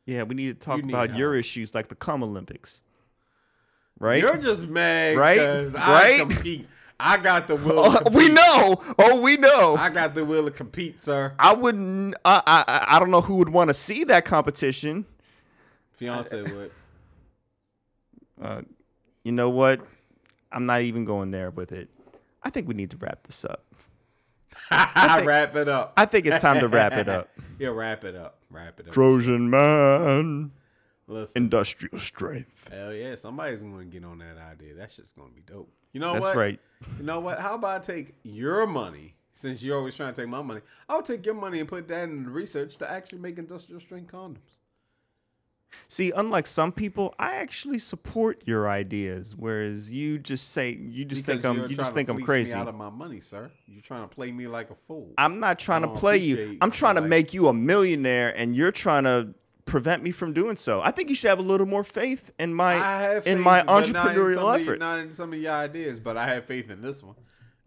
[0.06, 1.40] Yeah, we need to talk You about your help.
[1.40, 2.82] issues like the cum Olympics.
[4.00, 4.22] Right?
[4.22, 5.36] You're just mad Right?
[5.38, 6.68] because I compete.
[7.02, 7.84] I got the will.
[7.84, 8.14] to Oh, compete.
[8.14, 8.82] we know.
[8.98, 9.76] Oh, we know.
[9.78, 11.34] I got the will to compete, sir.
[11.40, 12.16] I wouldn't.
[12.26, 15.06] I, I I don't know who would want to see that competition.
[15.94, 16.72] Fiance would.
[18.42, 18.62] Uh,
[19.24, 19.82] you know what?
[20.52, 21.90] I'm not even going there with it.
[22.44, 23.66] I think we need to wrap this up.
[24.70, 25.94] think- wrap it up.
[25.98, 27.30] I think it's time to wrap it up.
[27.60, 28.38] Yeah, wrap it up.
[28.50, 28.94] Wrap it up.
[28.94, 30.52] Trojan man,
[31.10, 31.44] Listen.
[31.44, 32.70] industrial strength.
[32.72, 34.76] Hell yeah, somebody's gonna get on that idea.
[34.76, 35.72] That shit's gonna be dope.
[35.92, 36.22] You know what?
[36.22, 36.38] That's what?
[36.38, 36.60] right.
[36.98, 37.40] You know what?
[37.40, 39.16] How about I take your money?
[39.34, 42.04] Since you're always trying to take my money, I'll take your money and put that
[42.04, 44.38] in the research to actually make industrial strength condoms.
[45.88, 51.26] See, unlike some people, I actually support your ideas, whereas you just say you just
[51.26, 52.54] think I'm you just to think I'm crazy.
[52.54, 53.52] Me out of my money, sir.
[53.68, 55.14] You're trying to play me like a fool.
[55.18, 56.58] I'm not trying to play you.
[56.62, 59.34] I'm trying to like- make you a millionaire, and you're trying to
[59.70, 60.82] prevent me from doing so.
[60.82, 63.68] I think you should have a little more faith in my have in my but
[63.68, 64.80] not in entrepreneurial of your- efforts.
[64.82, 67.16] not in some of your ideas, but I have faith in this one.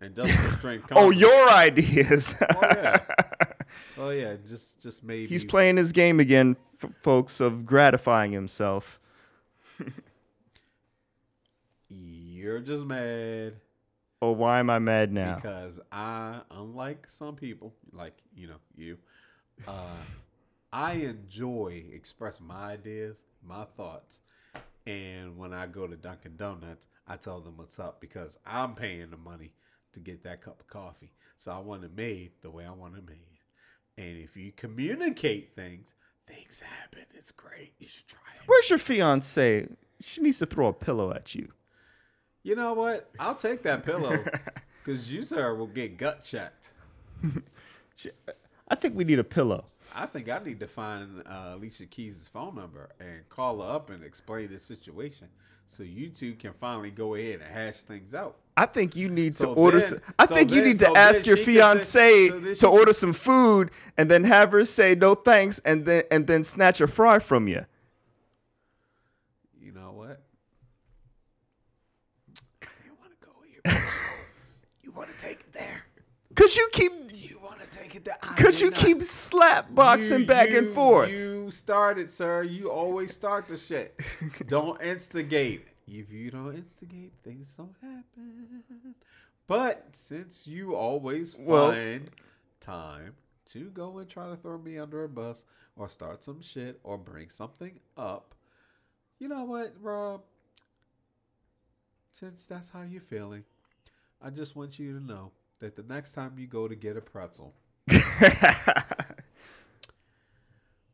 [0.01, 0.89] And Industrial strength.
[0.93, 1.21] oh, condoms.
[1.21, 2.35] your ideas.
[2.51, 2.99] Oh yeah.
[3.99, 4.35] Oh yeah.
[4.49, 5.27] Just just maybe.
[5.29, 8.99] He's playing his game again, f- folks, of gratifying himself.
[11.89, 13.55] You're just mad
[14.21, 15.35] Oh, why am I mad now?
[15.37, 18.97] because I, unlike some people, like you know you,
[19.67, 19.89] uh,
[20.73, 24.21] I enjoy expressing my ideas, my thoughts,
[24.87, 29.11] and when I go to Dunkin' Donuts, I tell them what's up because I'm paying
[29.11, 29.53] the money
[29.93, 31.13] to get that cup of coffee.
[31.37, 33.19] So I want it made the way I want it made.
[33.99, 35.93] And if you communicate things,
[36.27, 37.05] things happen.
[37.15, 37.75] It's great.
[37.79, 38.43] You should try it.
[38.47, 39.69] Where's your fiance?
[40.01, 41.49] She needs to throw a pillow at you.
[42.43, 43.11] You know what?
[43.21, 44.25] I'll take that pillow
[44.85, 46.73] because you, sir, will get gut checked.
[48.69, 49.67] I think we need a pillow.
[49.95, 53.91] I think I need to find uh, Alicia Keys' phone number and call her up
[53.91, 55.29] and explain the situation
[55.67, 58.37] so you two can finally go ahead and hash things out.
[58.57, 59.81] I think you need to order.
[59.81, 62.55] then- some, I so think you then- need to ask your she can say- fiance
[62.55, 66.27] so to order some food and then have her say no thanks and then and
[66.27, 67.65] then snatch a fry from you.
[69.61, 70.21] You know what?
[72.85, 73.75] You want to go here?
[74.83, 75.85] you want to take it there?
[76.35, 77.02] Cause you keep
[77.75, 78.79] You want to take it that I Cause did you not.
[78.81, 81.11] keep slap boxing You- back and forth.
[81.11, 82.43] You started, sir.
[82.43, 84.01] You always start the shit.
[84.47, 85.67] don't instigate.
[85.87, 88.95] If you don't instigate, things don't happen.
[89.47, 92.11] But since you always Well- find
[92.61, 93.17] time
[93.47, 95.45] to go and try to throw me under a bus
[95.77, 98.35] or start some shit or bring something up,
[99.19, 100.23] you know what, Rob?
[102.13, 103.45] Since that's how you're feeling,
[104.21, 107.01] I just want you to know that the next time you go to get a
[107.01, 107.55] pretzel,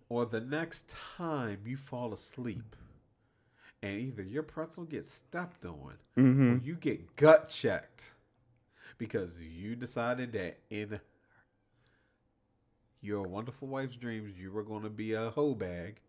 [0.08, 2.74] or the next time you fall asleep
[3.82, 8.14] and either your pretzel gets stepped on or you get gut checked
[8.98, 11.00] because you decided that in
[13.00, 16.00] your wonderful wife's dreams you were going to be a hoe bag,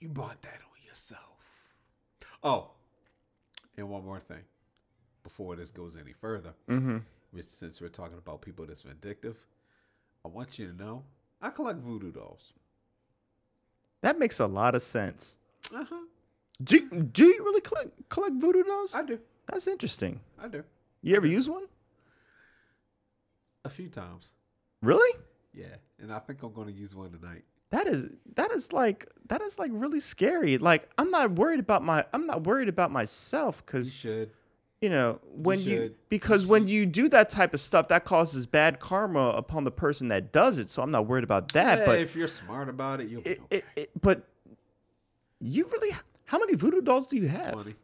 [0.00, 1.20] you bought that on yourself.
[2.42, 2.70] Oh,
[3.76, 4.44] and one more thing
[5.22, 6.98] before this goes any further, mm-hmm.
[7.42, 9.36] Since we're talking about people that's vindictive,
[10.24, 11.04] I want you to know
[11.42, 12.52] I collect voodoo dolls.
[14.02, 15.38] That makes a lot of sense.
[15.74, 15.96] Uh huh.
[16.62, 18.94] Do do you really collect collect voodoo dolls?
[18.94, 19.18] I do.
[19.46, 20.20] That's interesting.
[20.38, 20.62] I do.
[21.02, 21.64] You ever use one?
[23.64, 24.28] A few times.
[24.82, 25.18] Really?
[25.52, 25.76] Yeah.
[26.00, 27.44] And I think I'm going to use one tonight.
[27.70, 30.58] That is that is like that is like really scary.
[30.58, 34.30] Like I'm not worried about my I'm not worried about myself because You should.
[34.84, 35.94] You know when you, should.
[36.10, 40.08] because when you do that type of stuff that causes bad karma upon the person
[40.08, 40.68] that does it.
[40.68, 41.78] So I'm not worried about that.
[41.78, 43.56] Yeah, but if you're smart about it, you'll be it, okay.
[43.56, 44.28] it, it, but
[45.40, 47.52] you really how many voodoo dolls do you have?
[47.54, 47.74] 20.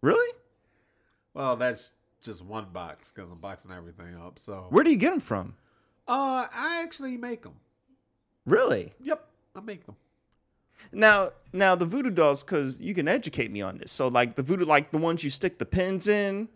[0.00, 0.34] Really?
[1.34, 1.90] Well, that's
[2.22, 4.38] just one box because I'm boxing everything up.
[4.38, 5.56] So, Where do you get them from?
[6.06, 7.56] uh, I actually make them.
[8.46, 8.94] Really?
[9.02, 9.96] Yep, I make them.
[10.92, 13.92] Now, now the voodoo dolls, because you can educate me on this.
[13.92, 16.48] So, like the voodoo, like the ones you stick the pins in,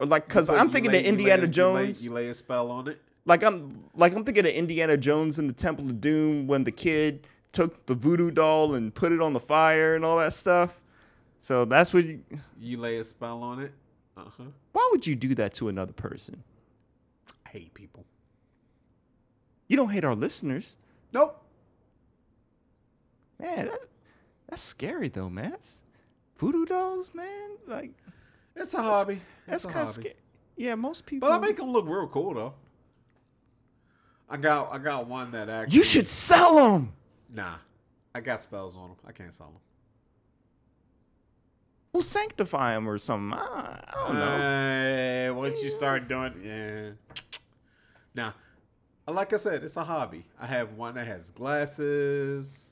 [0.00, 2.04] or like, because I'm thinking lay- of you lay Indiana you lay- Jones.
[2.04, 3.00] You lay, a spell on it.
[3.24, 6.72] like I'm, like I'm thinking of Indiana Jones in the Temple of Doom when the
[6.72, 10.80] kid took the voodoo doll and put it on the fire and all that stuff.
[11.40, 12.04] So that's what.
[12.04, 12.20] You,
[12.60, 13.72] You lay a spell on it.
[14.16, 14.44] Uh huh.
[14.72, 16.42] why would you do that to another person?
[17.46, 18.04] I hate people.
[19.68, 20.76] You don't hate our listeners,
[21.14, 21.38] Nope.
[23.42, 23.66] Man.
[23.66, 23.80] That,
[24.48, 25.50] that's scary though, man.
[25.50, 25.82] That's,
[26.38, 27.50] voodoo dolls, man.
[27.66, 27.90] Like
[28.56, 29.20] It's a hobby.
[29.46, 30.14] that's It's a kind of scary.
[30.56, 31.28] Yeah, most people.
[31.28, 32.54] But I make them look real cool though.
[34.28, 35.76] I got I got one that actually.
[35.76, 36.92] You should sell them.
[37.32, 37.54] Nah,
[38.14, 38.96] I got spells on them.
[39.06, 39.56] I can't sell them.
[41.92, 43.38] We'll sanctify them or something.
[43.38, 44.38] I, I don't know.
[44.38, 46.90] Hey, once you start doing, yeah.
[48.14, 48.34] Now,
[49.06, 50.24] like I said, it's a hobby.
[50.40, 52.71] I have one that has glasses,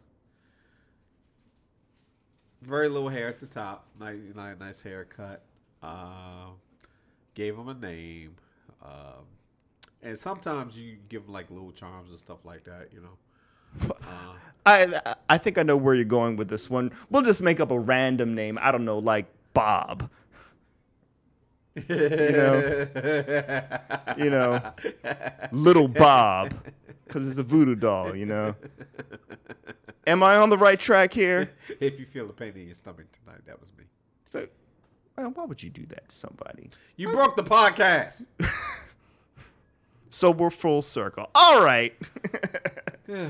[2.62, 5.42] very little hair at the top, nice, nice, haircut.
[5.82, 6.56] Um,
[7.34, 8.36] gave him a name,
[8.84, 9.24] um,
[10.02, 12.88] and sometimes you give them like little charms and stuff like that.
[12.92, 13.16] You know.
[14.02, 14.34] Uh,
[14.66, 16.92] I I think I know where you're going with this one.
[17.08, 18.58] We'll just make up a random name.
[18.60, 20.10] I don't know, like Bob.
[21.74, 22.88] You know.
[24.18, 24.72] You know,
[25.52, 26.54] little Bob,
[27.06, 28.14] because it's a voodoo doll.
[28.14, 28.54] You know.
[30.06, 31.52] Am I on the right track here?
[31.80, 33.84] if you feel the pain in your stomach tonight, that was me.
[34.30, 34.48] So,
[35.16, 36.70] well, why would you do that to somebody?
[36.96, 38.26] You broke the podcast.
[40.10, 41.30] So we're full circle.
[41.34, 41.94] All right.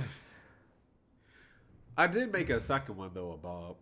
[1.97, 3.77] I did make a second one though, Bob.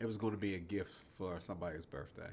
[0.00, 2.30] It was going to be a gift for somebody's birthday.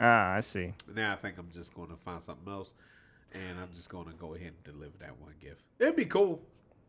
[0.00, 0.72] Ah, I see.
[0.94, 2.74] Now I think I'm just going to find something else,
[3.32, 5.62] and I'm just going to go ahead and deliver that one gift.
[5.78, 6.40] It'd be cool.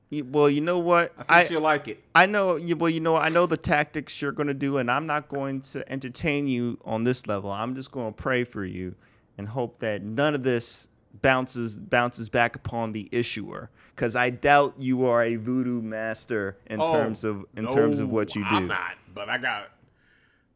[0.09, 1.13] You- Well, you know what?
[1.17, 2.03] I think she'll like it.
[2.15, 2.55] I know.
[2.57, 5.29] you- Well, you know, I know the tactics you're going to do, and I'm not
[5.29, 7.51] going to entertain you on this level.
[7.51, 8.95] I'm just going to pray for you
[9.37, 10.87] and hope that none of this
[11.21, 16.79] bounces bounces back upon the issuer, because I doubt you are a voodoo master in
[16.81, 18.49] Oh, terms of in terms of no, what you do.
[18.49, 19.69] I'm not, but I got.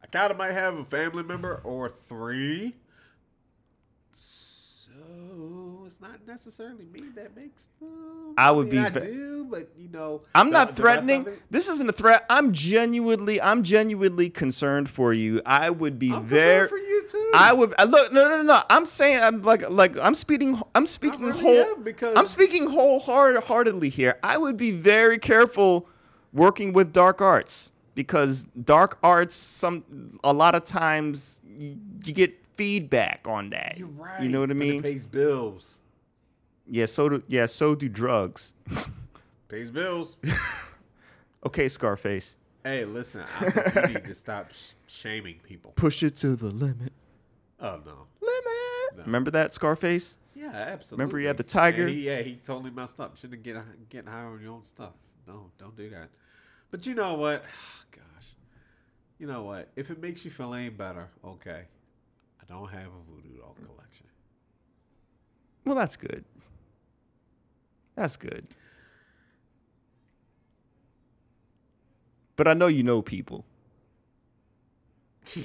[0.05, 2.75] I kind of might have a family member or three.
[4.13, 4.91] So
[5.87, 8.35] it's not necessarily me that makes them.
[8.37, 11.05] I would mean, be I do, but you know, I'm the- not the rest of
[11.05, 11.37] threatening.
[11.49, 12.23] This isn't a threat.
[12.29, 15.41] I'm genuinely, I'm genuinely concerned for you.
[15.43, 16.67] I would be I'm very.
[16.67, 17.31] for you too.
[17.33, 18.13] I would I look.
[18.13, 18.61] No, no, no, no.
[18.69, 20.61] I'm saying I'm like, like I'm speaking.
[20.75, 21.75] I'm speaking really whole.
[21.77, 24.19] because- I'm speaking wholeheartedly here.
[24.21, 25.89] I would be very careful
[26.31, 32.45] working with dark arts because dark arts, some a lot of times you, you get
[32.55, 33.75] feedback on that.
[33.77, 34.21] You're right.
[34.21, 34.81] You know what I mean?
[34.81, 35.77] pays bills.
[36.67, 36.85] Yeah.
[36.85, 37.45] So do yeah.
[37.47, 38.53] So do drugs.
[39.47, 40.17] Pays bills.
[41.45, 42.35] okay, Scarface.
[42.63, 43.21] hey, listen.
[43.21, 45.71] I think you need to stop sh- shaming people.
[45.75, 46.91] Push it to the limit.
[47.59, 48.07] Oh no.
[48.21, 48.97] Limit.
[48.97, 49.05] that?
[49.05, 50.17] Remember that Scarface?
[50.33, 51.03] Yeah, absolutely.
[51.03, 51.87] Remember he had the tiger?
[51.87, 53.17] He, yeah, he totally messed up.
[53.17, 53.55] Shouldn't get
[53.89, 54.93] getting high on your own stuff.
[55.27, 56.09] No, don't do that.
[56.75, 57.41] But you know what?
[57.91, 58.35] Gosh,
[59.17, 59.69] you know what?
[59.77, 61.61] If it makes you feel any better, okay.
[62.41, 64.07] I don't have a voodoo doll collection.
[65.63, 66.25] Well, that's good.
[67.95, 68.45] That's good.
[72.35, 73.45] But I know you know people.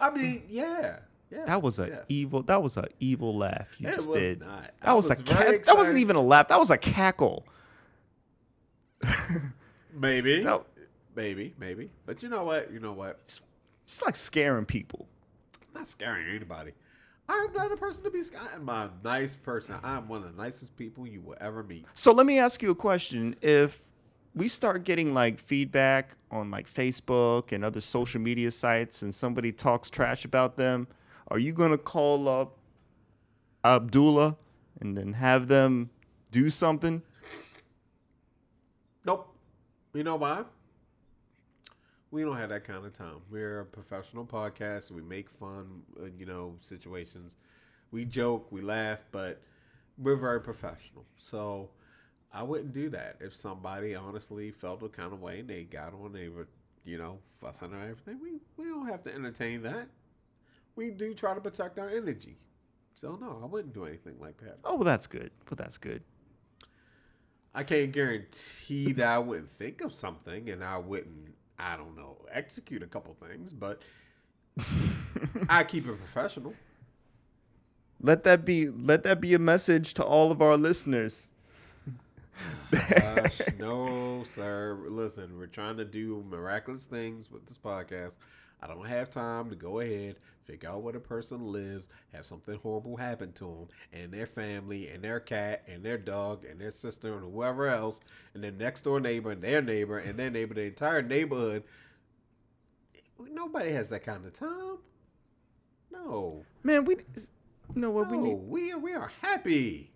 [0.00, 1.44] I mean, yeah, yeah.
[1.46, 2.04] That was a yes.
[2.08, 2.42] evil.
[2.42, 4.40] That was a evil laugh you It just was did.
[4.40, 4.62] not.
[4.62, 6.48] That I was, was a ca- that wasn't even a laugh.
[6.48, 7.44] That was a cackle.
[9.94, 10.64] Maybe, No,
[11.16, 11.90] maybe, maybe.
[12.06, 12.72] But you know what?
[12.72, 13.18] You know what?
[13.84, 15.08] it's like scaring people.
[15.74, 16.72] I'm not scaring anybody.
[17.28, 18.42] I'm not a person to be scared.
[18.54, 19.76] I'm a nice person.
[19.82, 21.86] I'm one of the nicest people you will ever meet.
[21.94, 23.34] So let me ask you a question.
[23.42, 23.82] If
[24.34, 29.52] we start getting like feedback on like Facebook and other social media sites and somebody
[29.52, 30.86] talks trash about them,
[31.28, 32.56] are you going to call up
[33.64, 34.36] Abdullah
[34.80, 35.90] and then have them
[36.30, 37.02] do something?
[39.04, 39.34] Nope.
[39.94, 40.44] You know why?
[42.10, 43.16] We don't have that kind of time.
[43.30, 44.90] We're a professional podcast.
[44.90, 47.36] We make fun, uh, you know, situations.
[47.90, 49.42] We joke, we laugh, but
[49.98, 51.04] we're very professional.
[51.18, 51.70] So
[52.32, 55.92] I wouldn't do that if somebody honestly felt a kind of way and they got
[55.92, 56.48] on, they were,
[56.84, 58.18] you know, fussing or everything.
[58.22, 59.88] We we don't have to entertain that.
[60.78, 62.36] We do try to protect our energy.
[62.94, 64.58] So no, I wouldn't do anything like that.
[64.64, 65.32] Oh, well, that's good.
[65.50, 66.04] Well, that's good.
[67.52, 72.24] I can't guarantee that I wouldn't think of something and I wouldn't, I don't know,
[72.30, 73.82] execute a couple things, but
[75.48, 76.54] I keep it professional.
[78.00, 81.30] Let that be let that be a message to all of our listeners.
[82.70, 84.78] Gosh, no, sir.
[84.88, 88.12] Listen, we're trying to do miraculous things with this podcast.
[88.62, 90.16] I don't have time to go ahead,
[90.48, 94.88] figure out where the person lives, have something horrible happen to them and their family
[94.88, 98.00] and their cat and their dog and their sister and whoever else,
[98.34, 101.62] and their next door neighbor and their neighbor and their neighbor, the entire neighborhood.
[103.30, 104.78] Nobody has that kind of time.
[105.90, 106.96] No, Man, we
[107.74, 109.90] you know what no, we need we are we are happy.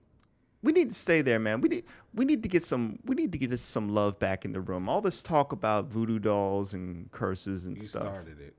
[0.62, 1.60] we need to stay there, man.
[1.60, 1.84] We need
[2.14, 4.60] we need to get some we need to get us some love back in the
[4.60, 4.88] room.
[4.88, 8.02] All this talk about voodoo dolls and curses and You stuff.
[8.02, 8.54] started it.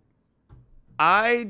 [0.99, 1.49] I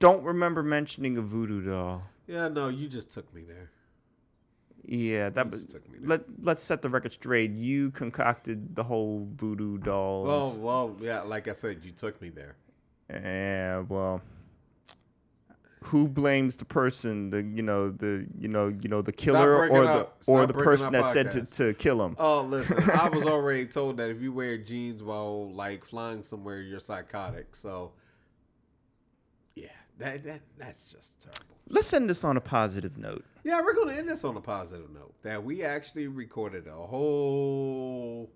[0.00, 2.02] don't remember mentioning a voodoo doll.
[2.26, 3.70] Yeah, no, you just took me there.
[4.84, 5.66] Yeah, that was.
[5.66, 6.08] took me there.
[6.08, 7.52] Let Let's set the record straight.
[7.52, 10.58] You concocted the whole voodoo Well, dolls.
[10.58, 12.56] well, yeah, like I said, you took me there.
[13.10, 14.22] Yeah, well,
[15.84, 17.30] who blames the person?
[17.30, 20.18] The you know the you know you know the killer or the up.
[20.26, 22.16] or Stop the person that said to, to kill him.
[22.18, 26.60] Oh, listen, I was already told that if you wear jeans while like flying somewhere,
[26.60, 27.54] you're psychotic.
[27.56, 27.92] So,
[30.00, 31.56] that that that's just terrible.
[31.68, 33.24] Let's end this on a positive note.
[33.44, 38.30] Yeah, we're gonna end this on a positive note that we actually recorded a whole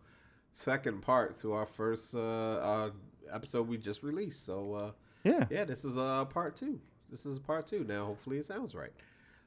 [0.53, 2.91] second part to our first uh, uh
[3.33, 4.45] episode we just released.
[4.45, 4.91] So, uh,
[5.25, 5.47] Yeah.
[5.51, 6.81] yeah, this is uh part two.
[7.11, 7.85] This is part two.
[7.85, 8.93] Now, hopefully, it sounds right.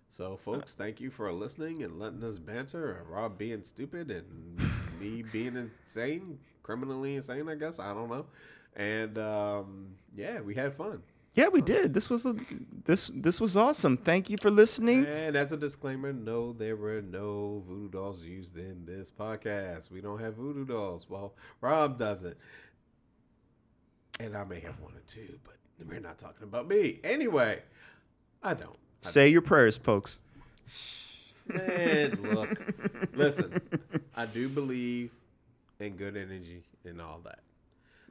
[0.10, 2.94] So, folks, thank you for listening and letting us banter.
[2.94, 4.60] And Rob being stupid and
[5.00, 7.78] me being insane, criminally insane, I guess.
[7.80, 8.26] I don't know.
[8.76, 11.02] And um, yeah, we had fun.
[11.38, 11.94] Yeah, we did.
[11.94, 12.36] This was a,
[12.84, 13.96] this this was awesome.
[13.96, 15.06] Thank you for listening.
[15.06, 19.92] And as a disclaimer, no, there were no voodoo dolls used in this podcast.
[19.92, 21.06] We don't have voodoo dolls.
[21.08, 22.36] Well, Rob doesn't.
[24.20, 25.58] And I may have one or two, but
[25.88, 27.00] we're not talking about me.
[27.04, 27.62] Anyway,
[28.42, 28.76] I don't.
[29.04, 30.22] I Say your prayers, folks.
[31.46, 32.50] Man, look,
[33.14, 33.62] listen.
[34.16, 35.12] I do believe
[35.80, 37.42] in good energy and all that.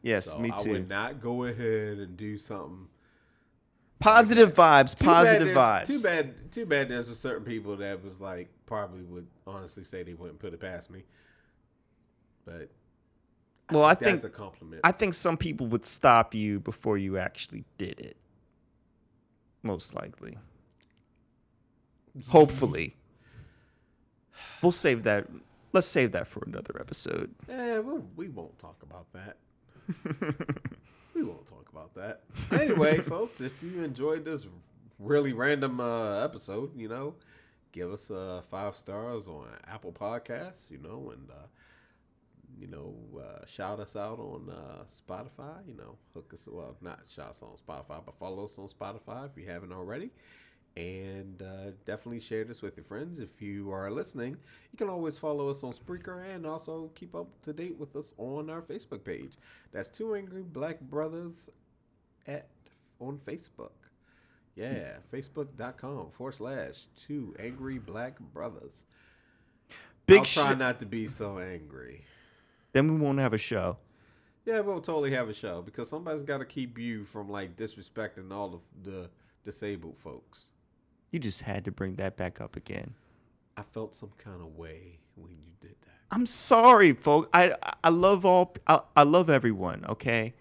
[0.02, 0.70] Yes, So me too.
[0.70, 2.86] I would not go ahead and do something.
[3.98, 4.94] Positive vibes.
[4.94, 5.86] Too Positive vibes.
[5.86, 6.52] Too bad.
[6.52, 6.88] Too bad.
[6.88, 10.60] There's a certain people that was like probably would honestly say they wouldn't put it
[10.60, 11.04] past me.
[12.44, 12.70] But
[13.70, 14.82] Well, I that's think a compliment.
[14.84, 18.16] I think some people would stop you before you actually did it.
[19.62, 20.36] Most likely.
[22.28, 22.96] Hopefully.
[24.62, 25.26] We'll save that.
[25.72, 27.30] Let's save that for another episode.
[27.48, 29.36] Yeah, we, we won't talk about that.
[31.16, 32.20] we won't talk about that.
[32.60, 34.46] Anyway, folks, if you enjoyed this
[34.98, 37.14] really random uh, episode, you know,
[37.72, 41.46] give us uh, five stars on Apple Podcasts, you know, and uh,
[42.60, 45.66] you know, uh, shout us out on uh, Spotify.
[45.66, 46.46] You know, hook us.
[46.50, 50.10] Well, not shout us on Spotify, but follow us on Spotify if you haven't already.
[50.76, 53.18] And uh, definitely share this with your friends.
[53.18, 54.36] If you are listening,
[54.72, 58.12] you can always follow us on Spreaker and also keep up to date with us
[58.18, 59.32] on our Facebook page.
[59.72, 61.48] That's Two Angry Black Brothers
[62.26, 62.48] at
[63.00, 63.70] on Facebook.
[64.54, 68.84] Yeah, facebook.com forward slash two angry black brothers.
[70.06, 70.58] Big I'll try shit.
[70.58, 72.04] not to be so angry.
[72.72, 73.76] Then we won't have a show.
[74.46, 78.32] Yeah, we'll totally have a show because somebody's got to keep you from like disrespecting
[78.32, 79.10] all of the
[79.44, 80.48] disabled folks.
[81.16, 82.92] You just had to bring that back up again.
[83.56, 85.88] I felt some kind of way when you did that.
[86.10, 87.26] I'm sorry, folks.
[87.32, 88.54] I I love all.
[88.66, 89.86] I, I love everyone.
[89.88, 90.34] Okay.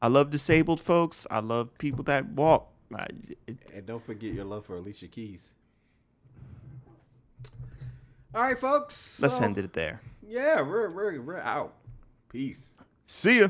[0.00, 1.26] I love disabled folks.
[1.30, 2.72] I love people that walk.
[2.96, 3.06] I,
[3.46, 5.52] it, And don't forget your love for Alicia Keys.
[8.34, 9.20] All right, folks.
[9.20, 10.00] let's so- end it there.
[10.26, 11.74] Yeah, we're we're we're out.
[12.30, 12.70] Peace.
[13.04, 13.48] See ya.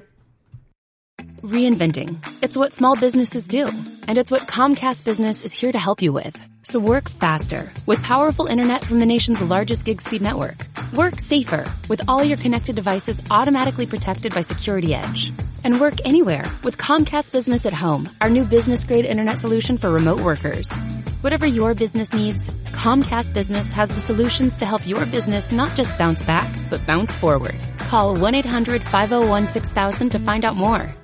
[1.43, 2.24] Reinventing.
[2.40, 3.66] It's what small businesses do.
[4.07, 6.40] And it's what Comcast Business is here to help you with.
[6.62, 10.68] So work faster with powerful internet from the nation's largest gig speed network.
[10.95, 15.32] Work safer with all your connected devices automatically protected by Security Edge.
[15.64, 19.90] And work anywhere with Comcast Business at Home, our new business grade internet solution for
[19.90, 20.70] remote workers.
[21.22, 25.99] Whatever your business needs, Comcast Business has the solutions to help your business not just
[25.99, 27.57] bounce back, but bounce forward.
[27.78, 30.95] Call 1-800-501-6000 to find out more.